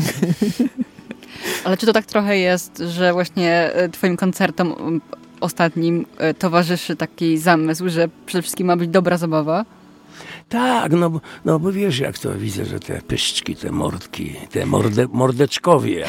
[1.63, 5.01] Ale czy to tak trochę jest, że właśnie e, twoim koncertom
[5.43, 9.65] ostatnim e, towarzyszy taki zamysł, że przede wszystkim ma być dobra zabawa?
[10.49, 15.07] Tak, no, no bo wiesz, jak to widzę, że te pyszczki, te mordki, te morde,
[15.11, 16.05] mordeczkowie,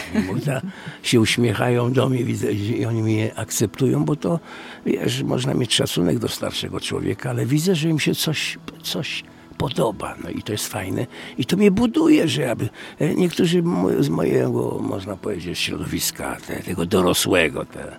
[0.47, 0.63] jak
[1.03, 4.41] się uśmiechają do mnie, widzę, i oni mnie akceptują, bo to,
[4.87, 9.25] wiesz, można mieć szacunek do starszego człowieka, ale widzę, że im się coś, coś
[9.65, 10.15] podoba.
[10.25, 11.07] No i to jest fajne.
[11.39, 13.63] I to mnie buduje, że aby e, niektórzy
[14.01, 17.97] z mojego, można powiedzieć, środowiska, te, tego dorosłego, te,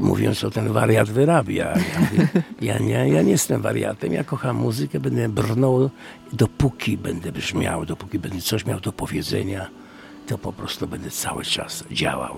[0.00, 1.74] mówią, co ten wariat wyrabia.
[1.74, 2.28] Ja, mówię,
[2.70, 5.90] ja, nie, ja nie jestem wariatem, ja kocham muzykę, będę brnął,
[6.32, 9.82] dopóki będę brzmiał, dopóki będę coś miał do powiedzenia
[10.26, 12.36] to po prostu będę cały czas działał.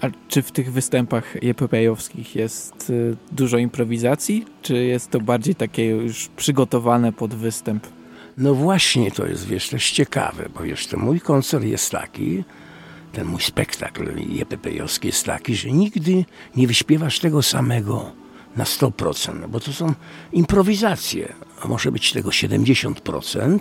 [0.00, 5.86] A czy w tych występach jepepejowskich jest y, dużo improwizacji, czy jest to bardziej takie
[5.86, 7.97] już przygotowane pod występ?
[8.38, 12.44] No właśnie to jest, wiesz, też ciekawe, bo wiesz, ten mój koncert jest taki,
[13.12, 16.24] ten mój spektakl jepepejowski jest taki, że nigdy
[16.56, 18.12] nie wyśpiewasz tego samego
[18.56, 19.94] na 100%, bo to są
[20.32, 21.34] improwizacje.
[21.60, 23.58] A może być tego 70%,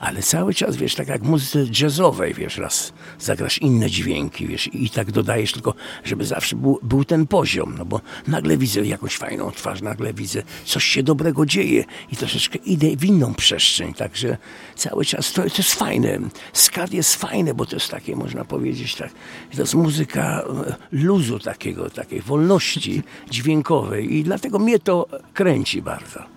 [0.00, 4.90] ale cały czas, wiesz, tak jak muzyce jazzowej, wiesz, raz zagrasz inne dźwięki, wiesz, i
[4.90, 9.50] tak dodajesz tylko, żeby zawsze był, był ten poziom, no bo nagle widzę jakąś fajną
[9.50, 14.36] twarz, nagle widzę, coś się dobrego dzieje i troszeczkę idę w inną przestrzeń, także
[14.76, 16.18] cały czas to, to jest fajne.
[16.52, 19.10] Skat jest fajne, bo to jest takie, można powiedzieć, tak,
[19.54, 26.35] to jest muzyka e, luzu takiego, takiej wolności dźwiękowej i dlatego mnie to kręci bardzo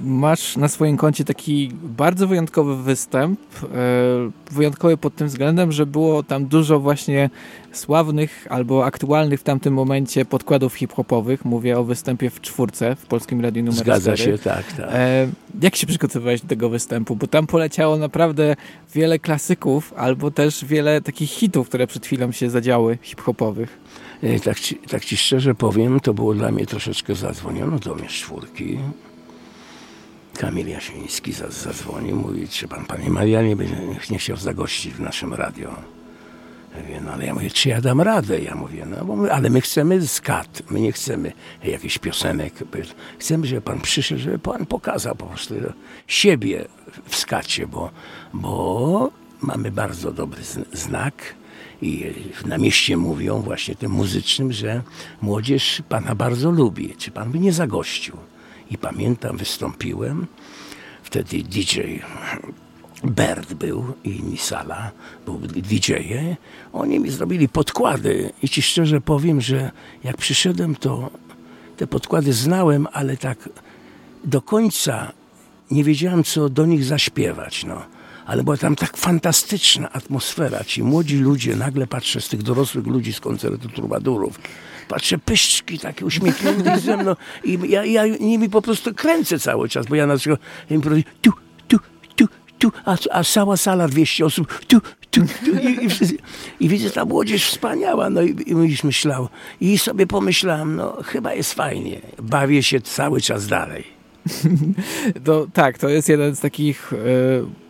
[0.00, 3.40] masz na swoim koncie taki bardzo wyjątkowy występ.
[3.62, 3.66] E,
[4.50, 7.30] wyjątkowy pod tym względem, że było tam dużo właśnie
[7.72, 11.44] sławnych albo aktualnych w tamtym momencie podkładów hip-hopowych.
[11.44, 14.38] Mówię o występie w czwórce w Polskim Radiu numer Zgadza 4.
[14.38, 14.90] się, tak, tak.
[14.92, 15.28] E,
[15.62, 17.16] jak się przygotowywałeś do tego występu?
[17.16, 18.56] Bo tam poleciało naprawdę
[18.94, 23.78] wiele klasyków albo też wiele takich hitów, które przed chwilą się zadziały hip-hopowych.
[24.22, 28.08] E, tak ci, tak ci szczerze powiem, to było dla mnie troszeczkę zadzwoniono do mnie
[28.08, 28.78] z czwórki
[30.36, 33.56] Kamil Jasiński zadzwonił, mówi, czy pan, panie Marianie,
[34.10, 35.70] nie chciał zagościć w naszym radio.
[36.76, 38.40] Ja mówię, no ale ja mówię, czy ja dam radę?
[38.40, 41.32] Ja mówię, no bo my, ale my chcemy skat, my nie chcemy
[41.64, 42.54] jakichś piosenek.
[43.18, 45.54] Chcemy, żeby pan przyszedł, żeby pan pokazał po prostu
[46.06, 46.64] siebie
[47.04, 47.90] w skacie, bo,
[48.32, 49.10] bo
[49.40, 51.34] mamy bardzo dobry znak
[51.82, 52.12] i
[52.46, 54.82] na mieście mówią właśnie tym muzycznym, że
[55.20, 56.94] młodzież pana bardzo lubi.
[56.98, 58.16] Czy pan by nie zagościł?
[58.70, 60.26] I pamiętam, wystąpiłem,
[61.02, 61.80] wtedy DJ
[63.04, 64.90] Bert był i Nisala
[65.24, 66.36] był DJ-e.
[66.72, 69.70] Oni mi zrobili podkłady i ci szczerze powiem, że
[70.04, 71.10] jak przyszedłem, to
[71.76, 73.48] te podkłady znałem, ale tak
[74.24, 75.12] do końca
[75.70, 77.64] nie wiedziałem, co do nich zaśpiewać.
[77.64, 77.82] No.
[78.26, 80.64] Ale była tam tak fantastyczna atmosfera.
[80.64, 84.38] Ci młodzi ludzie, nagle patrzę z tych dorosłych ludzi z koncertu Trubadurów,
[84.88, 89.86] patrzę, pyszczki takie uśmiechnięte ze mną i ja, ja nimi po prostu kręcę cały czas,
[89.86, 91.32] bo ja na przykład im powiem, tu,
[91.68, 91.78] tu,
[92.16, 92.26] tu,
[92.58, 94.80] tu, a, a cała sala 200 osób, tu,
[95.10, 95.88] tu, tu i, i,
[96.60, 99.28] i widzę, ta młodzież wspaniała, no i, i myślał,
[99.60, 103.95] i sobie pomyślałem, no chyba jest fajnie, bawię się cały czas dalej.
[105.24, 106.96] To, tak, to jest jeden z takich e,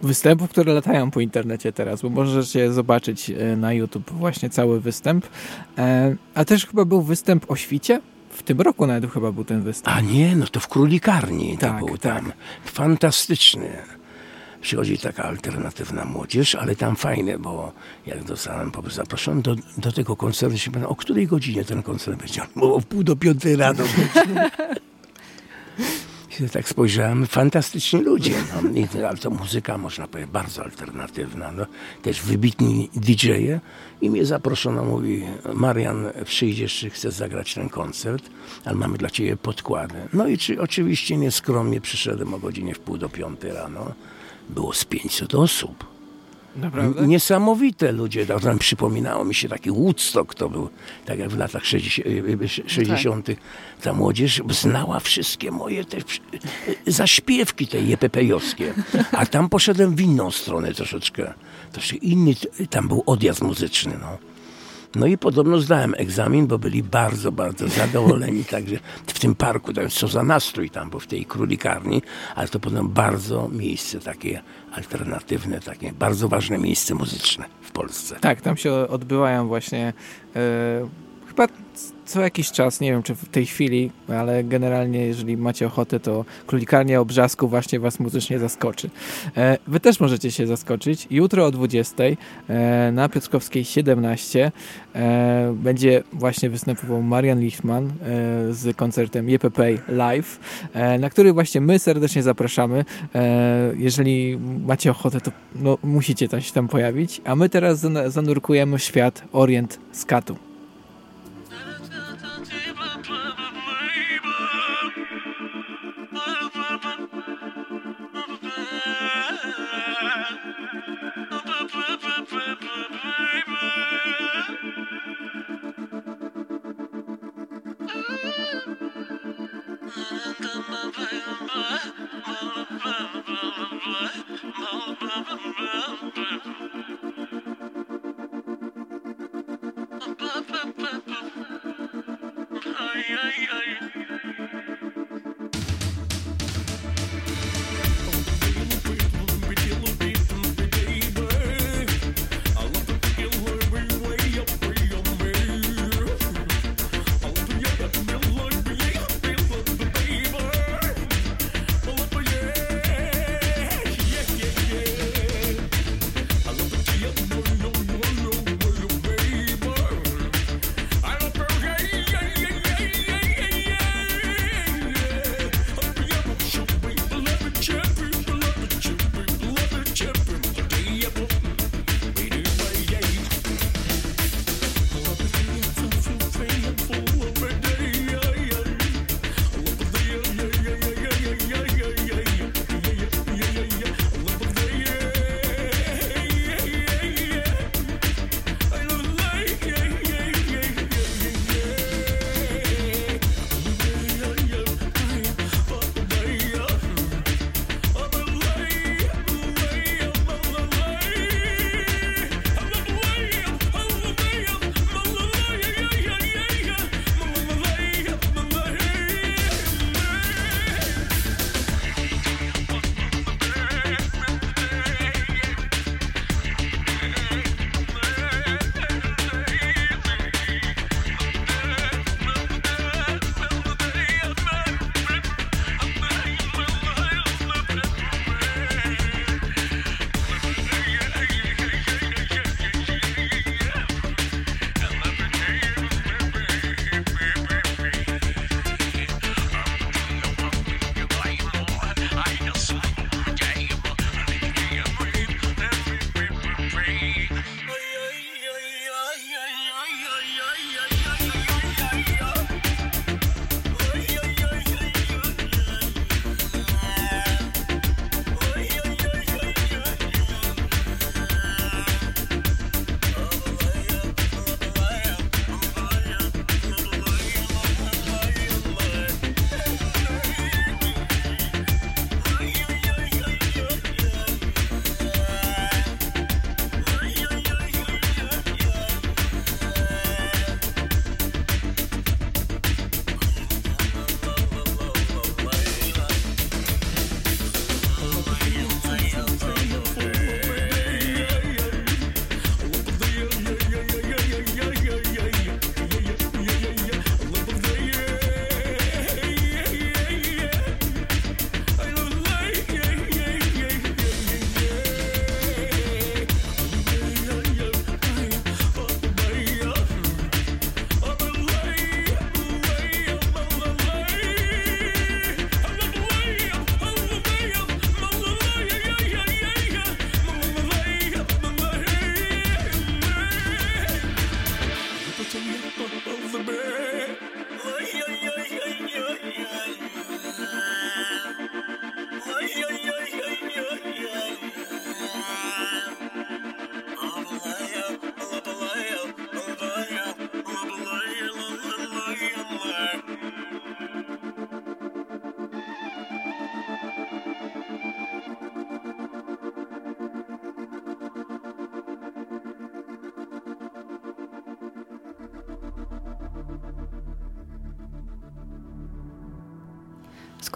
[0.03, 5.27] występów, które latają po internecie teraz, bo możecie zobaczyć e, na YouTube właśnie cały występ.
[5.79, 8.01] E, a też chyba był występ o świcie?
[8.31, 9.97] W tym roku nawet chyba był ten występ.
[9.97, 12.15] A nie, no to w Królikarni tak, to był tak.
[12.15, 12.33] tam.
[12.65, 13.69] Fantastyczny.
[14.61, 17.73] Przychodzi taka alternatywna młodzież, ale tam fajne, bo
[18.07, 22.43] jak dostałem zaproszony do, do tego koncertu, się pytam, o której godzinie ten koncert będzie?
[22.57, 23.85] Bo w pół do piątej rano.
[26.53, 28.35] tak spojrzałem, fantastyczni ludzie.
[28.63, 29.09] No.
[29.09, 31.53] ale to muzyka, można powiedzieć, bardzo alternatywna.
[31.53, 31.67] No.
[32.03, 33.61] Też wybitni DJ-e.
[34.01, 35.25] I mnie zaproszono, mówi,
[35.55, 38.31] Marian, przyjdziesz, czy chcesz zagrać ten koncert,
[38.65, 39.95] ale mamy dla ciebie podkłady.
[40.13, 43.93] No i czy, oczywiście nieskromnie przyszedłem o godzinie w pół do piątej rano.
[44.49, 45.96] Było z 500 osób.
[46.57, 47.07] Naprawdę?
[47.07, 48.27] Niesamowite ludzie.
[48.27, 50.69] Tam przypominało mi się taki Woodstock to był,
[51.05, 52.07] tak jak w latach 60.
[52.67, 53.37] 60 tak.
[53.83, 55.97] Ta młodzież znała wszystkie moje te
[56.87, 58.75] zaśpiewki te jepepejowskie.
[59.13, 61.35] A tam poszedłem w inną stronę troszeczkę.
[61.73, 62.35] Troszkę inny,
[62.71, 63.99] tam był odjazd muzyczny.
[64.01, 64.36] No.
[64.97, 68.45] No i podobno zdałem egzamin, bo byli bardzo, bardzo zadowoleni.
[68.55, 68.77] Także
[69.07, 72.03] w tym parku, tam, co za nastrój tam, bo w tej królikarni,
[72.35, 74.43] ale to podobno bardzo miejsce takie
[74.73, 78.17] alternatywne, takie bardzo ważne miejsce muzyczne w Polsce.
[78.21, 79.93] Tak, tam się odbywają właśnie
[80.37, 81.06] e,
[81.37, 81.49] chyba
[82.05, 86.25] co jakiś czas, nie wiem czy w tej chwili, ale generalnie jeżeli macie ochotę, to
[86.47, 88.91] Królikarnia Obrzasku właśnie was muzycznie zaskoczy.
[89.37, 91.07] E, wy też możecie się zaskoczyć.
[91.11, 94.53] Jutro o 20 e, na Piotrkowskiej 17
[94.95, 97.93] e, będzie właśnie występował Marian Lichtman
[98.51, 100.41] z koncertem JPP Live,
[100.99, 102.85] na który właśnie my serdecznie zapraszamy.
[103.77, 107.21] Jeżeli macie ochotę, to no, musicie się tam pojawić.
[107.25, 110.46] A my teraz zanurkujemy w świat Orient Skatu.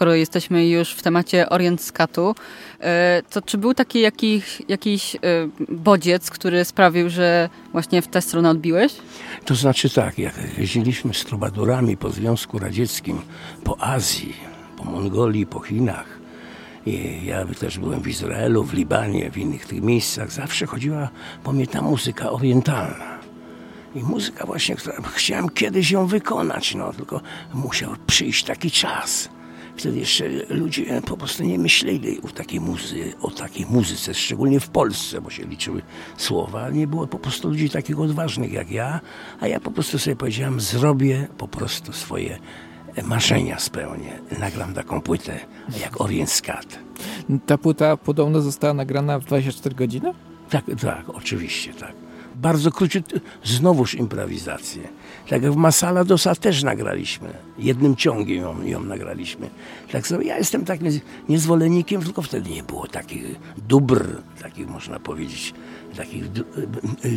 [0.01, 2.35] Skoro jesteśmy już w temacie Orient Skatu,
[2.81, 5.17] e, to czy był taki jakiś, jakiś
[5.69, 8.93] bodziec, który sprawił, że właśnie w tę stronę odbiłeś?
[9.45, 13.21] To znaczy tak, jak jeździliśmy z trubadurami po Związku Radzieckim,
[13.65, 14.37] po Azji,
[14.77, 16.19] po Mongolii, po Chinach,
[16.87, 20.33] i ja też byłem w Izraelu, w Libanie, w innych tych miejscach.
[20.33, 21.09] Zawsze chodziła
[21.45, 23.21] po mnie ta muzyka orientalna.
[23.95, 24.77] I muzyka właśnie,
[25.15, 27.21] chciałem kiedyś ją wykonać, no tylko
[27.55, 29.29] musiał przyjść taki czas.
[29.81, 34.69] Wtedy jeszcze ludzie po prostu nie myśleli o takiej, muzy o takiej muzyce, szczególnie w
[34.69, 35.83] Polsce, bo się liczyły
[36.17, 36.71] słowa.
[36.71, 39.01] Nie było po prostu ludzi takich odważnych jak ja,
[39.41, 42.39] a ja po prostu sobie powiedziałem, zrobię po prostu swoje
[43.05, 44.21] marzenia spełnię.
[44.39, 45.41] Nagram taką płytę
[45.81, 46.79] jak Orient Scat.
[47.47, 50.13] Ta płyta podobno została nagrana w 24 godziny?
[50.51, 51.93] Tak, tak, oczywiście, tak.
[52.35, 54.89] Bardzo króciutko, znowuż improwizację.
[55.31, 57.29] Tak jak w Masala Dosa też nagraliśmy.
[57.59, 59.51] Jednym ciągiem ją, ją nagraliśmy.
[59.93, 60.89] Tak sobie, ja jestem takim
[61.29, 63.25] niezwolennikiem, tylko wtedy nie było takich
[63.69, 65.55] dóbr, takich można powiedzieć,
[65.97, 66.25] takich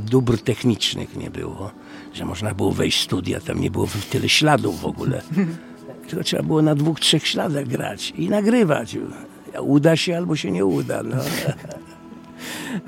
[0.01, 1.71] dóbr technicznych nie było,
[2.13, 5.21] że można było wejść w studia, tam nie było tyle śladów w ogóle.
[6.07, 8.97] Tylko trzeba było na dwóch, trzech śladach grać i nagrywać.
[9.61, 11.03] Uda się albo się nie uda.
[11.03, 11.17] No.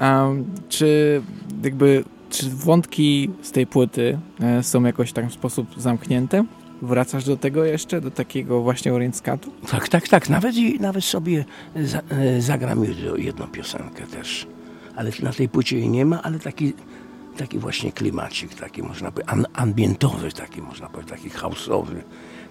[0.01, 1.21] Um, czy
[1.63, 2.03] jakby
[2.36, 6.45] czy wątki z tej płyty e, są jakoś w sposób zamknięte?
[6.81, 9.51] Wracasz do tego jeszcze, do takiego właśnie orientskatu?
[9.71, 10.29] Tak, tak, tak.
[10.29, 12.86] Nawet, nawet sobie za, e, zagram
[13.17, 14.47] jedną piosenkę też.
[14.95, 16.73] Ale na tej płycie jej nie ma, ale taki,
[17.38, 22.03] taki właśnie klimacik, taki można powiedzieć, ambientowy, taki można powiedzieć, taki houseowy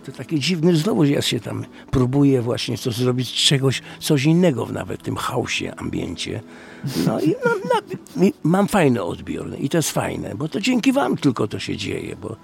[0.04, 4.72] to takie dziwne, znowu ja się tam próbuję właśnie coś zrobić, czegoś, coś innego w
[4.72, 6.40] nawet tym chaosie, ambiencie.
[7.06, 7.50] No i no,
[8.16, 11.76] no, mam fajny odbiór i to jest fajne, bo to dzięki wam tylko to się
[11.76, 12.36] dzieje, bo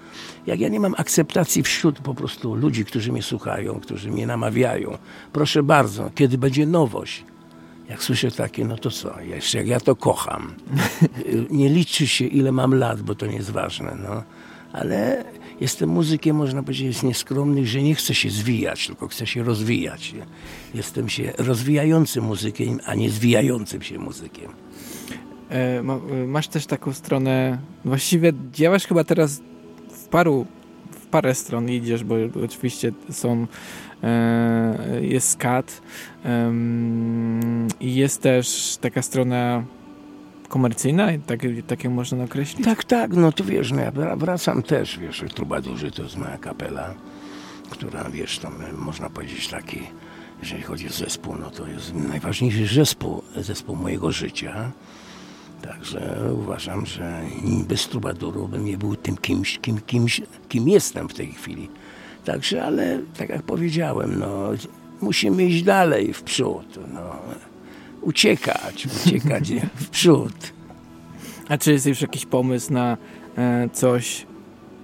[0.47, 4.97] jak ja nie mam akceptacji wśród po prostu ludzi, którzy mnie słuchają, którzy mnie namawiają,
[5.33, 7.25] proszę bardzo, kiedy będzie nowość,
[7.89, 10.53] jak słyszę takie, no to co, jeszcze jak ja to kocham.
[11.49, 14.23] Nie liczy się ile mam lat, bo to nie jest ważne, no.
[14.73, 15.23] Ale
[15.61, 20.15] jestem muzykiem, można powiedzieć, jest nieskromny, że nie chcę się zwijać, tylko chcę się rozwijać.
[20.73, 24.51] Jestem się rozwijającym muzykiem, a nie zwijającym się muzykiem.
[25.51, 25.83] E, e,
[26.27, 29.41] masz też taką stronę, właściwie działasz chyba teraz
[29.89, 30.45] w paru,
[30.91, 33.47] w parę stron idziesz, bo oczywiście są
[34.03, 35.81] e, jest skat
[37.79, 39.63] i jest też taka strona
[40.51, 42.65] komercyjna, tak, tak ją można określić?
[42.65, 46.93] Tak, tak, no to wiesz, no ja wracam też, wiesz, Trubadurzy to jest moja kapela,
[47.69, 49.79] która, wiesz, tam można powiedzieć taki,
[50.39, 54.71] jeżeli chodzi o zespół, no to jest najważniejszy zespół, zespół mojego życia.
[55.61, 57.21] Także uważam, że
[57.67, 61.69] bez Trubaduru bym nie był tym kimś, kim, kimś, kim jestem w tej chwili.
[62.25, 64.49] Także, ale tak jak powiedziałem, no,
[65.01, 66.79] musimy iść dalej, w przód.
[66.93, 67.15] No
[68.01, 70.53] uciekać, uciekać w przód.
[71.49, 72.97] A czy jest już jakiś pomysł na
[73.37, 74.25] e, coś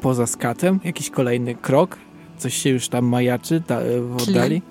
[0.02, 0.80] poza skatem?
[0.84, 1.98] Jakiś kolejny krok?
[2.38, 4.62] Coś się już tam majaczy ta, w oddali?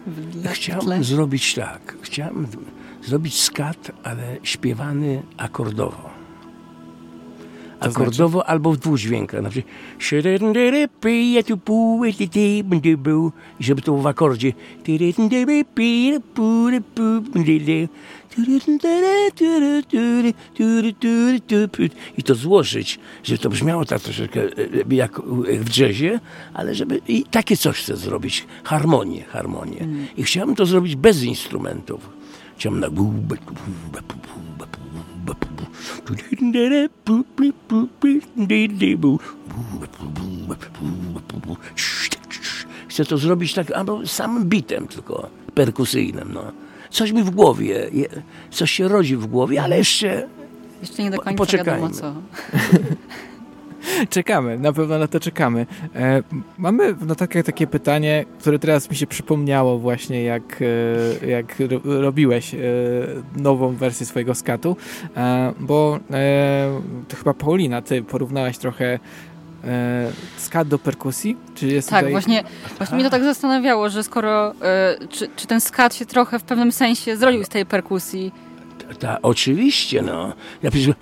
[0.53, 1.97] Chciałem zrobić tak.
[2.03, 2.47] Chciałem
[3.05, 6.16] zrobić skat, ale śpiewany akordowo.
[7.81, 8.51] Akordowo znaczy?
[8.51, 9.43] albo w dwudźwiękach.
[9.43, 9.74] Na przykład
[13.59, 14.53] i żeby to w akordzie
[22.18, 25.20] i to złożyć, żeby to brzmiało tak troszeczkę e, jak
[25.61, 26.20] w jazzie,
[26.55, 29.81] ale żeby i takie coś chcę zrobić, harmonię, harmonię.
[29.81, 30.07] Mm.
[30.16, 32.11] I chciałem to zrobić bez instrumentów.
[32.57, 32.91] Chciałem na
[42.89, 46.53] Chcę to zrobić tak, albo samym bitem tylko, perkusyjnym, no
[46.91, 47.91] coś mi w głowie,
[48.51, 50.29] coś się rodzi w głowie, ale jeszcze
[50.83, 51.89] jeszcze nie do końca poczekajmy.
[51.89, 52.14] wiadomo co.
[54.11, 55.66] czekamy, na pewno na to czekamy.
[55.94, 56.22] E,
[56.59, 60.62] mamy w notatkach takie pytanie, które teraz mi się przypomniało właśnie, jak,
[61.22, 62.59] e, jak robiłeś e,
[63.36, 64.76] nową wersję swojego skatu,
[65.16, 68.99] e, bo e, to chyba Paulina, ty porównałaś trochę
[69.64, 71.36] e, skat do perkusji?
[71.55, 72.12] Czy jest tak, tutaj...
[72.12, 72.44] właśnie,
[72.78, 76.42] właśnie mnie to tak zastanawiało, że skoro, e, czy, czy ten skat się trochę w
[76.42, 78.32] pewnym sensie zrodził z tej perkusji?
[78.88, 80.32] Ta, ta, oczywiście, no.
[80.62, 80.94] Ja przecież...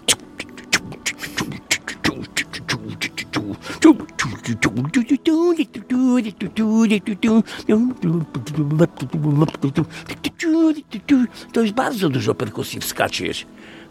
[11.52, 13.32] To jest bardzo dużo perkusji w skacie.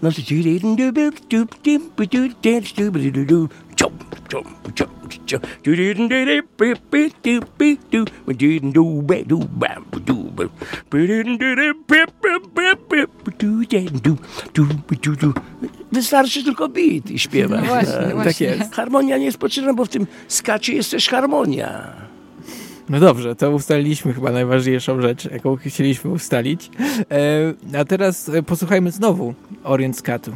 [0.02, 0.10] No
[15.92, 17.62] Wystarczy tylko beat i śpiewać.
[17.62, 18.48] No właśnie, tak, właśnie.
[18.48, 18.74] Tak jest.
[18.74, 21.96] Harmonia nie jest potrzebna, bo w tym skacie jest też harmonia.
[22.90, 26.70] No dobrze, to ustaliliśmy chyba najważniejszą rzecz, jaką chcieliśmy ustalić.
[27.74, 30.32] E, a teraz e, posłuchajmy znowu Orient Scatu.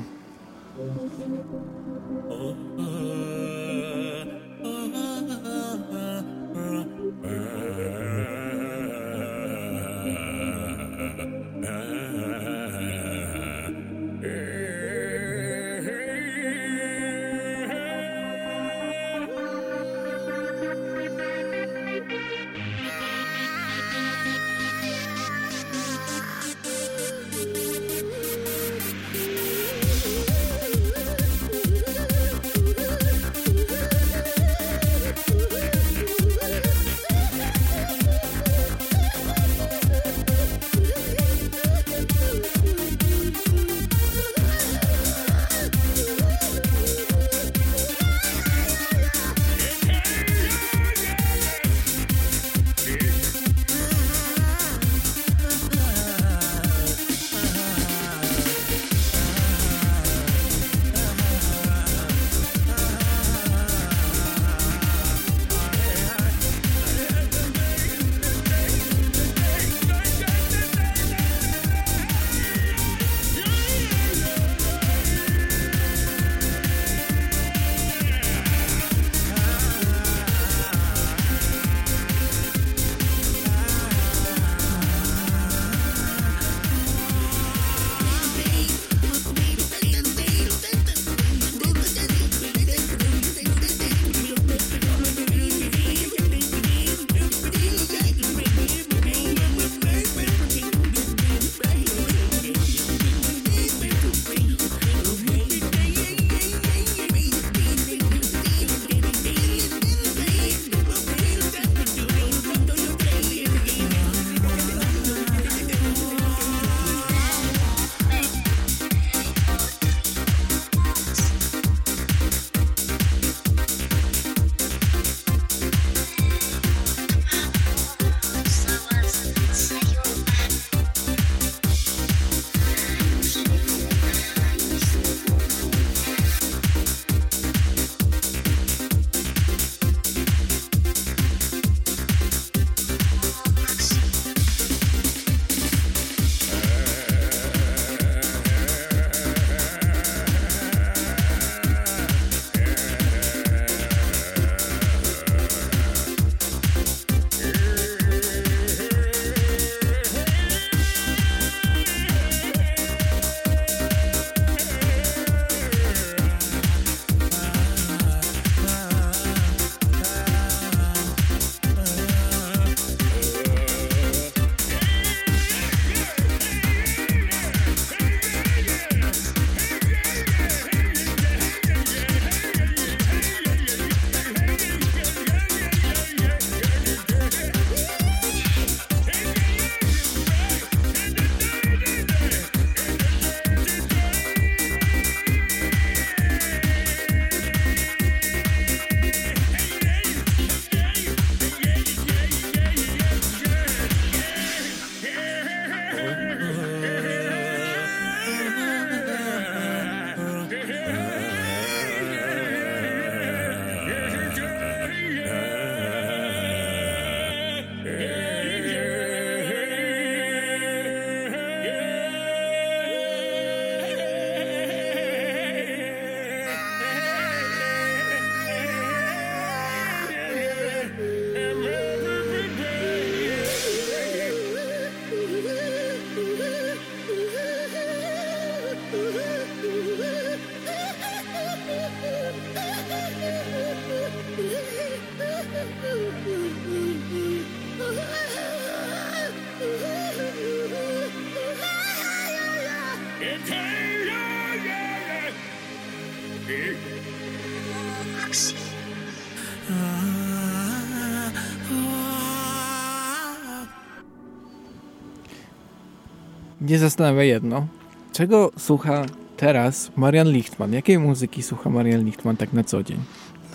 [266.61, 267.67] Mnie zastanawia jedno.
[268.13, 269.05] Czego słucha
[269.37, 270.73] teraz Marian Lichtman?
[270.73, 272.97] Jakiej muzyki słucha Marian Lichtman tak na co dzień?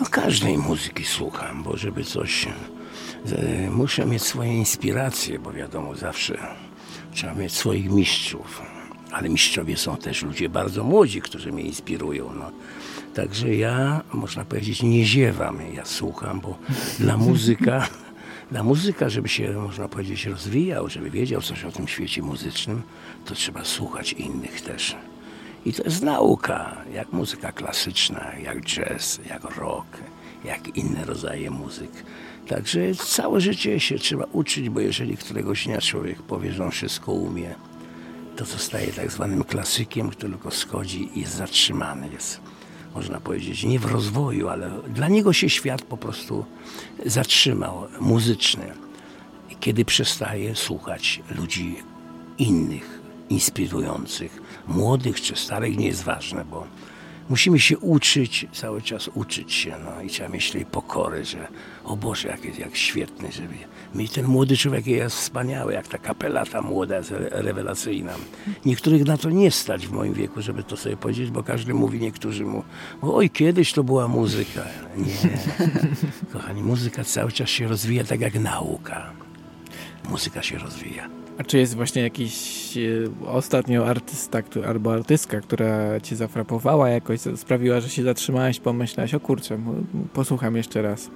[0.01, 2.49] No każdej muzyki słucham, bo żeby coś...
[3.71, 6.39] Muszę mieć swoje inspiracje, bo wiadomo, zawsze
[7.13, 8.63] trzeba mieć swoich mistrzów.
[9.13, 12.33] Ale mistrzowie są też ludzie bardzo młodzi, którzy mnie inspirują.
[12.35, 12.51] No.
[13.15, 16.59] Także ja, można powiedzieć, nie ziewam, ja słucham, bo
[16.99, 17.89] dla muzyka,
[18.53, 22.83] dla muzyka, żeby się, można powiedzieć, rozwijał, żeby wiedział coś o tym świecie muzycznym,
[23.25, 24.97] to trzeba słuchać innych też.
[25.67, 29.87] I to jest nauka, jak muzyka klasyczna, jak jazz, jak rock,
[30.45, 31.91] jak inne rodzaje muzyk.
[32.49, 37.13] Także całe życie się trzeba uczyć, bo jeżeli któregoś dnia człowiek powie, że on wszystko
[37.13, 37.55] umie,
[38.37, 42.09] to zostaje tak zwanym klasykiem, który tylko schodzi i zatrzymany.
[42.13, 42.41] Jest,
[42.95, 46.45] można powiedzieć, nie w rozwoju, ale dla niego się świat po prostu
[47.07, 48.73] zatrzymał, muzyczny.
[49.61, 51.77] Kiedy przestaje słuchać ludzi
[52.39, 56.67] innych, inspirujących, młodych czy starych, nie jest ważne, bo
[57.29, 61.49] musimy się uczyć, cały czas uczyć się, no i trzeba mieć tej pokory, że
[61.85, 63.55] o Boże, jak jest jak świetny, żeby
[63.95, 68.13] mi ten młody człowiek jest wspaniały, jak ta kapela ta młoda jest rewelacyjna.
[68.65, 72.01] Niektórych na to nie stać w moim wieku, żeby to sobie powiedzieć, bo każdy mówi,
[72.01, 72.63] niektórzy mu,
[73.03, 74.65] oj, kiedyś to była muzyka.
[74.97, 75.31] Nie,
[76.33, 79.13] kochani, muzyka cały czas się rozwija tak jak nauka.
[80.09, 81.22] Muzyka się rozwija.
[81.39, 87.81] A czy jest właśnie jakiś e, ostatnio artysta albo artystka, która cię zafrapowała jakoś, sprawiła,
[87.81, 89.59] że się zatrzymałeś, pomyślałeś, o kurczę,
[90.13, 91.11] posłucham jeszcze raz.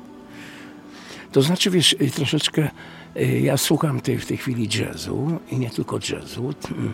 [1.33, 2.71] To znaczy, wiesz, y, troszeczkę
[3.17, 6.55] y, ja słucham tej, w tej chwili jazzu i nie tylko jazzu.
[6.79, 6.93] Mm,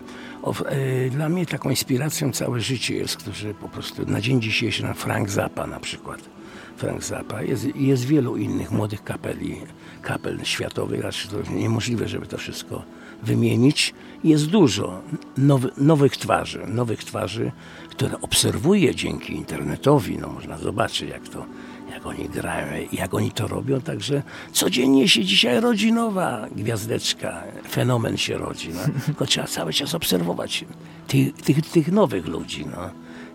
[0.73, 4.93] y, dla mnie taką inspiracją całe życie jest, którzy po prostu na dzień dzisiejszy, na
[4.93, 6.32] Frank Zappa na przykład.
[6.77, 7.41] Frank Zappa.
[7.41, 9.57] Jest, jest wielu innych młodych kapeli,
[10.01, 12.83] kapel światowych, aż to niemożliwe, żeby to wszystko
[13.23, 13.93] wymienić.
[14.23, 15.01] Jest dużo
[15.37, 17.51] nowy, nowych twarzy, nowych twarzy,
[17.89, 20.17] które obserwuję dzięki internetowi.
[20.17, 21.45] No, można zobaczyć, jak to
[21.93, 23.81] jak oni grają, jak oni to robią.
[23.81, 28.69] Także codziennie się dzisiaj rodzi nowa gwiazdeczka, fenomen się rodzi.
[28.69, 29.01] No.
[29.05, 30.65] Tylko trzeba cały czas obserwować
[31.07, 32.65] tych, tych, tych nowych ludzi.
[32.65, 32.89] No.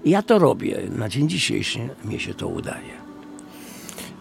[0.04, 0.82] Ja to robię.
[0.96, 3.07] Na dzień dzisiejszy mnie się to udaje.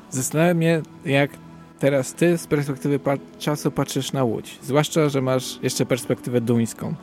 [0.10, 1.32] Zastanawiam mnie, jak
[1.80, 3.00] teraz ty z perspektywy
[3.40, 4.60] czasu patrzysz na Łódź.
[4.62, 6.96] Zwłaszcza, że masz jeszcze perspektywę duńską.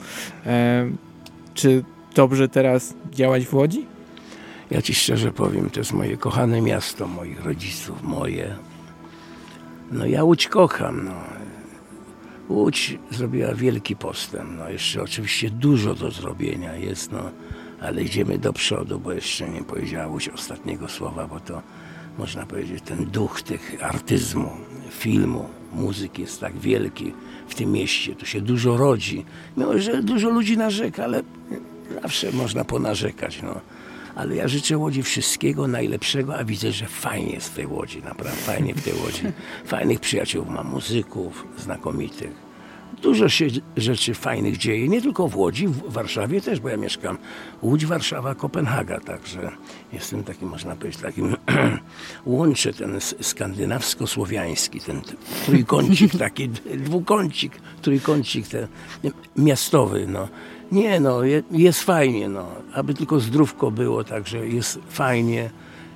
[0.46, 0.86] E,
[1.54, 1.84] czy
[2.14, 3.86] dobrze teraz działać w Łodzi?
[4.70, 8.56] Ja ci szczerze powiem, to jest moje kochane miasto, moich rodziców, moje.
[9.92, 11.04] No ja Łódź kocham.
[11.04, 11.14] No.
[12.48, 14.50] Łódź zrobiła wielki postęp.
[14.58, 17.30] No jeszcze oczywiście dużo do zrobienia jest, no,
[17.80, 21.62] ale idziemy do przodu, bo jeszcze nie powiedziała Łódź ostatniego słowa, bo to
[22.18, 24.50] można powiedzieć, ten duch tych artyzmu,
[24.90, 27.12] filmu, muzyki jest tak wielki
[27.48, 28.14] w tym mieście.
[28.14, 29.24] Tu się dużo rodzi.
[29.56, 31.22] Mimo, że dużo ludzi narzeka, ale
[32.02, 33.42] zawsze można ponarzekać.
[33.42, 33.60] No
[34.14, 38.36] ale ja życzę Łodzi wszystkiego najlepszego, a widzę, że fajnie jest w tej Łodzi, naprawdę
[38.36, 39.22] fajnie w tej Łodzi.
[39.66, 42.43] Fajnych przyjaciół mam, muzyków znakomitych.
[43.04, 43.46] Dużo się
[43.76, 47.18] rzeczy fajnych dzieje, nie tylko w Łodzi, w Warszawie też, bo ja mieszkam
[47.62, 49.50] Łódź, Warszawa, Kopenhaga, także
[49.92, 51.36] jestem takim, można powiedzieć, takim
[52.26, 55.00] łączę ten skandynawsko-słowiański, ten
[55.46, 56.48] trójkącik, taki
[56.78, 57.52] dwukącik,
[57.82, 58.66] trójkącik ten
[59.36, 60.28] miastowy, no.
[60.72, 62.46] Nie, no, jest fajnie, no.
[62.74, 65.50] Aby tylko zdrówko było, także jest fajnie.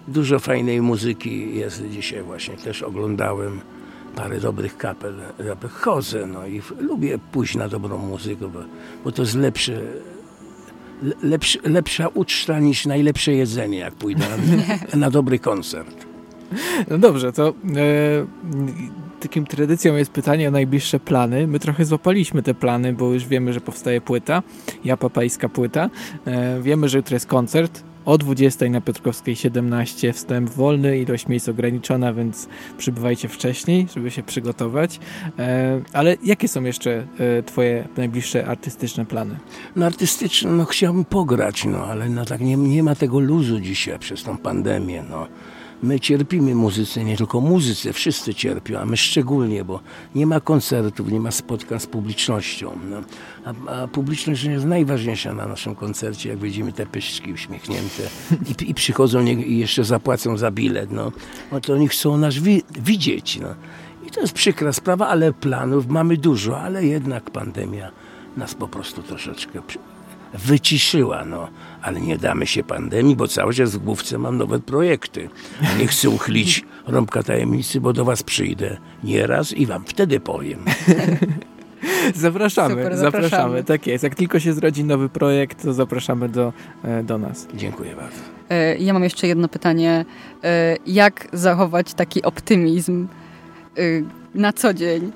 [0.08, 2.56] Dużo fajnej muzyki jest dzisiaj właśnie.
[2.56, 3.60] Też oglądałem
[4.18, 5.14] parę dobrych kapel.
[5.70, 8.60] Chodzę, no i lubię pójść na dobrą muzykę, bo,
[9.04, 9.80] bo to jest lepsze,
[11.64, 16.06] lepsza uczta niż najlepsze jedzenie, jak pójdę na, na dobry koncert.
[16.90, 17.52] No dobrze, to e,
[19.20, 21.46] takim tradycją jest pytanie o najbliższe plany.
[21.46, 24.42] My trochę złapaliśmy te plany, bo już wiemy, że powstaje płyta,
[24.84, 25.90] ja papajska płyta.
[26.24, 27.87] E, wiemy, że jutro jest koncert.
[28.08, 32.48] O 20 na Piotrkowskiej 17 wstęp wolny, ilość miejsc ograniczona, więc
[32.78, 35.00] przybywajcie wcześniej, żeby się przygotować.
[35.38, 39.36] E, ale jakie są jeszcze e, twoje najbliższe artystyczne plany?
[39.76, 43.98] No artystyczne, no chciałbym pograć, no ale no tak nie, nie ma tego luzu dzisiaj
[43.98, 45.26] przez tą pandemię, no.
[45.82, 49.80] My cierpimy muzycy, nie tylko muzycy, wszyscy cierpią, a my szczególnie, bo
[50.14, 52.78] nie ma koncertów, nie ma spotkań z publicznością.
[52.90, 53.02] No.
[53.44, 58.02] A, a, publiczność jest najważniejsza na naszym koncercie, jak widzimy te pyszczki uśmiechnięte
[58.60, 60.90] i, i przychodzą nie, i jeszcze zapłacą za bilet.
[60.92, 61.12] No.
[61.52, 63.38] no to oni chcą nas wi widzieć.
[63.40, 63.54] No.
[64.06, 67.90] I to jest przykra sprawa, ale planów mamy dużo, ale jednak pandemia
[68.36, 69.62] nas po prostu troszeczkę
[70.34, 71.48] wyciszyła, no.
[71.82, 75.28] Ale nie damy się pandemii, bo cały czas w główce mam nowe projekty.
[75.78, 80.64] Nie chcę uchylić rąbka tajemnicy, bo do was przyjdę nieraz i wam wtedy powiem.
[82.14, 83.64] Zapraszamy, Super, zapraszamy, zapraszamy.
[83.64, 84.04] Tak jest.
[84.04, 86.52] Jak tylko się zrodzi nowy projekt, to zapraszamy do,
[86.84, 87.48] e, do nas.
[87.54, 88.18] Dziękuję bardzo.
[88.50, 90.04] E, ja mam jeszcze jedno pytanie.
[90.44, 93.08] E, jak zachować taki optymizm
[94.34, 95.12] na co dzień?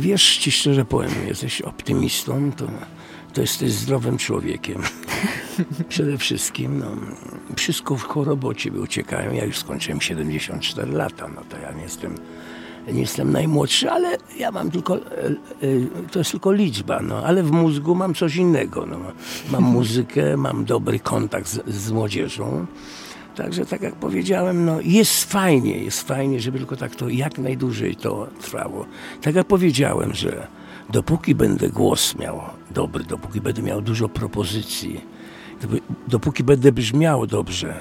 [0.00, 2.64] Wiesz, ci szczerze powiem, jesteś optymistą, to,
[3.30, 4.82] to jesteś zdrowym człowiekiem.
[5.88, 6.86] Przede wszystkim, no,
[7.56, 8.06] wszystko w
[8.56, 9.32] ciebie uciekają.
[9.32, 12.14] Ja już skończyłem 74 lata, no to ja nie jestem
[12.92, 15.36] nie jestem najmłodszy, ale ja mam tylko, e, e,
[16.10, 18.86] to jest tylko liczba, no, ale w mózgu mam coś innego.
[18.86, 18.98] No.
[19.50, 22.66] Mam muzykę, mam dobry kontakt z, z młodzieżą.
[23.36, 27.96] Także tak jak powiedziałem, no jest fajnie, jest fajnie, żeby tylko tak to jak najdłużej
[27.96, 28.86] to trwało.
[29.22, 30.46] Tak jak powiedziałem, że
[30.90, 32.40] dopóki będę głos miał
[32.70, 35.00] dobry, dopóki będę miał dużo propozycji,
[36.08, 37.74] dopóki będę brzmiał dobrze,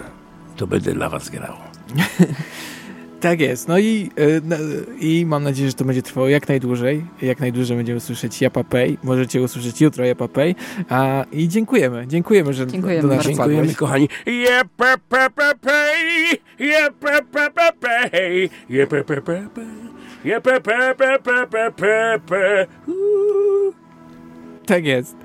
[0.56, 1.54] to będę dla was grał.
[3.20, 3.68] Tak jest.
[3.68, 4.42] No i, e,
[5.00, 7.06] i mam nadzieję, że to będzie trwało jak najdłużej.
[7.22, 8.98] Jak najdłużej będziemy słyszeć Japapej.
[9.04, 10.56] Możecie usłyszeć jutro Japapej.
[10.90, 12.08] A, I dziękujemy.
[12.08, 14.10] Dziękujemy, że dziękujemy do nas Dziękujemy, kochani.
[24.70, 25.16] Tak jest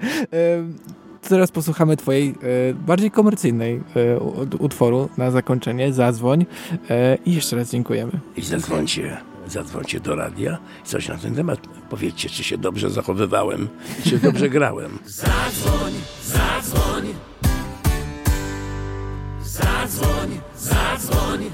[1.28, 4.20] teraz posłuchamy twojej e, bardziej komercyjnej e,
[4.59, 5.92] utworu na zakończenie.
[5.92, 6.47] Zadzwoń
[6.90, 8.12] e, i jeszcze raz dziękujemy.
[8.36, 9.16] I zadzwońcie,
[9.49, 13.68] zadzwońcie do radia i coś na ten temat powiedzcie, czy się dobrze zachowywałem,
[14.05, 14.99] czy dobrze grałem.
[15.07, 15.92] Zadzwoń,
[16.24, 17.05] zadzwoń.
[19.42, 21.45] Zadzwoń, zadzwoń.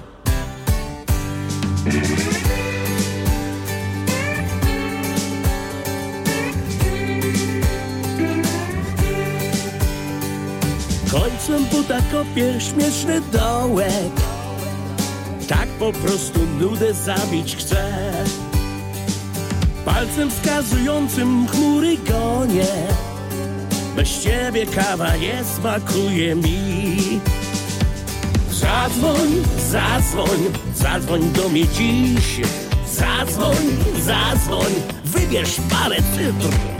[11.11, 14.13] Końcem buta kopie śmieszny dołek.
[15.49, 18.13] Tak po prostu nudę zabić chcę.
[19.85, 22.67] Palcem wskazującym chmury gonie.
[23.97, 27.21] Bez ciebie kawa nie smakuje mi.
[28.51, 29.29] Zadzwoń,
[29.71, 30.39] zadzwoń,
[30.75, 32.41] zadzwoń do mnie dziś.
[32.93, 33.67] Zadzwoń,
[34.05, 34.73] zadzwoń,
[35.05, 36.80] wybierz parę cyfr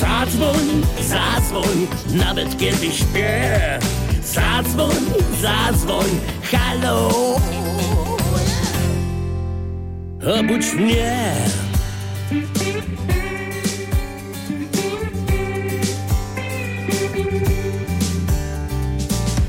[0.00, 3.78] Zadzwoń, zadzwoń, nawet kiedy śpię.
[4.24, 4.96] Zadzwoń,
[5.42, 6.06] zadzwoń,
[6.42, 7.10] halo.
[10.40, 11.34] Obudź mnie.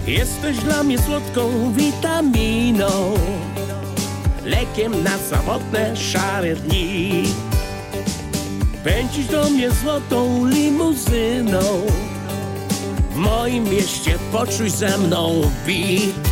[0.08, 3.14] Jesteś dla mnie słodką witaminą
[4.45, 7.24] Lekiem na samotne szare dni
[8.88, 11.59] Pędzisz do mnie złotą limuzyną.
[13.11, 16.29] W moim mieście poczuj ze mną beat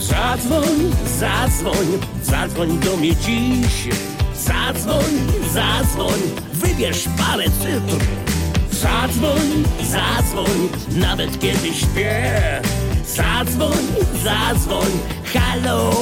[0.00, 1.86] Zadzwoń, zadzwoń,
[2.22, 3.88] zadzwoń do mnie dziś.
[4.34, 5.04] Zadzwoń,
[5.52, 6.20] zadzwoń,
[6.52, 8.04] wybierz parę cyfr
[8.70, 12.62] Zadzwoń, zadzwoń, nawet kiedy śpię.
[13.06, 13.86] Zadzwoń,
[14.24, 14.90] zadzwoń,
[15.32, 15.92] halo.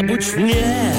[0.00, 0.94] Obudź mnie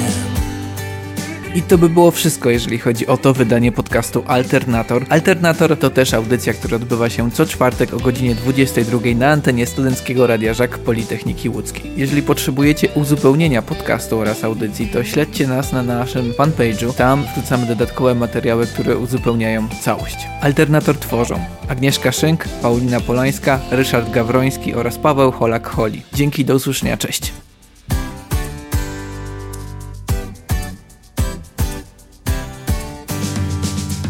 [1.56, 5.06] i to by było wszystko, jeżeli chodzi o to wydanie podcastu Alternator.
[5.08, 10.26] Alternator to też audycja, która odbywa się co czwartek o godzinie 22 na antenie Studenckiego
[10.26, 11.92] Radia Żak Politechniki Łódzkiej.
[11.96, 16.94] Jeżeli potrzebujecie uzupełnienia podcastu oraz audycji, to śledźcie nas na naszym fanpage'u.
[16.94, 20.16] Tam wrzucamy dodatkowe materiały, które uzupełniają całość.
[20.40, 26.00] Alternator tworzą Agnieszka Szynk, Paulina Polańska, Ryszard Gawroński oraz Paweł Holak-Holi.
[26.14, 27.45] Dzięki, do usłyszenia, cześć!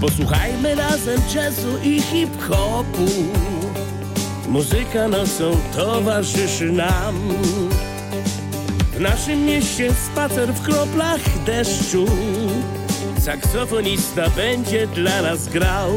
[0.07, 3.07] Posłuchajmy razem jazzu i hip-hopu.
[4.49, 7.15] Muzyka nocą towarzyszy nam.
[8.97, 12.07] W naszym mieście spacer w kroplach deszczu.
[13.19, 15.91] Saksofonista będzie dla nas grał.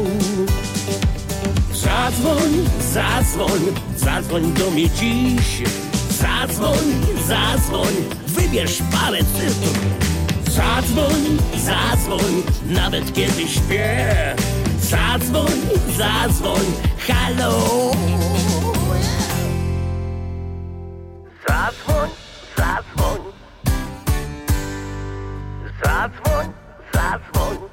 [1.74, 2.52] Zadzwoń,
[2.92, 3.60] zadzwoń,
[3.96, 5.62] zadzwoń do mnie dziś.
[6.10, 6.94] Zadzwoń,
[7.28, 7.94] zadzwoń,
[8.26, 10.19] wybierz parę cyfr
[10.60, 14.36] Zadzwoń, zadzwoń, nawet kiedy śpię.
[14.80, 15.60] Zadzwoń,
[15.98, 16.66] zadzwoń,
[16.98, 17.90] halo.
[21.48, 22.10] Zadzwoń,
[22.56, 23.20] zadzwoń.
[26.92, 27.69] Zadzwoń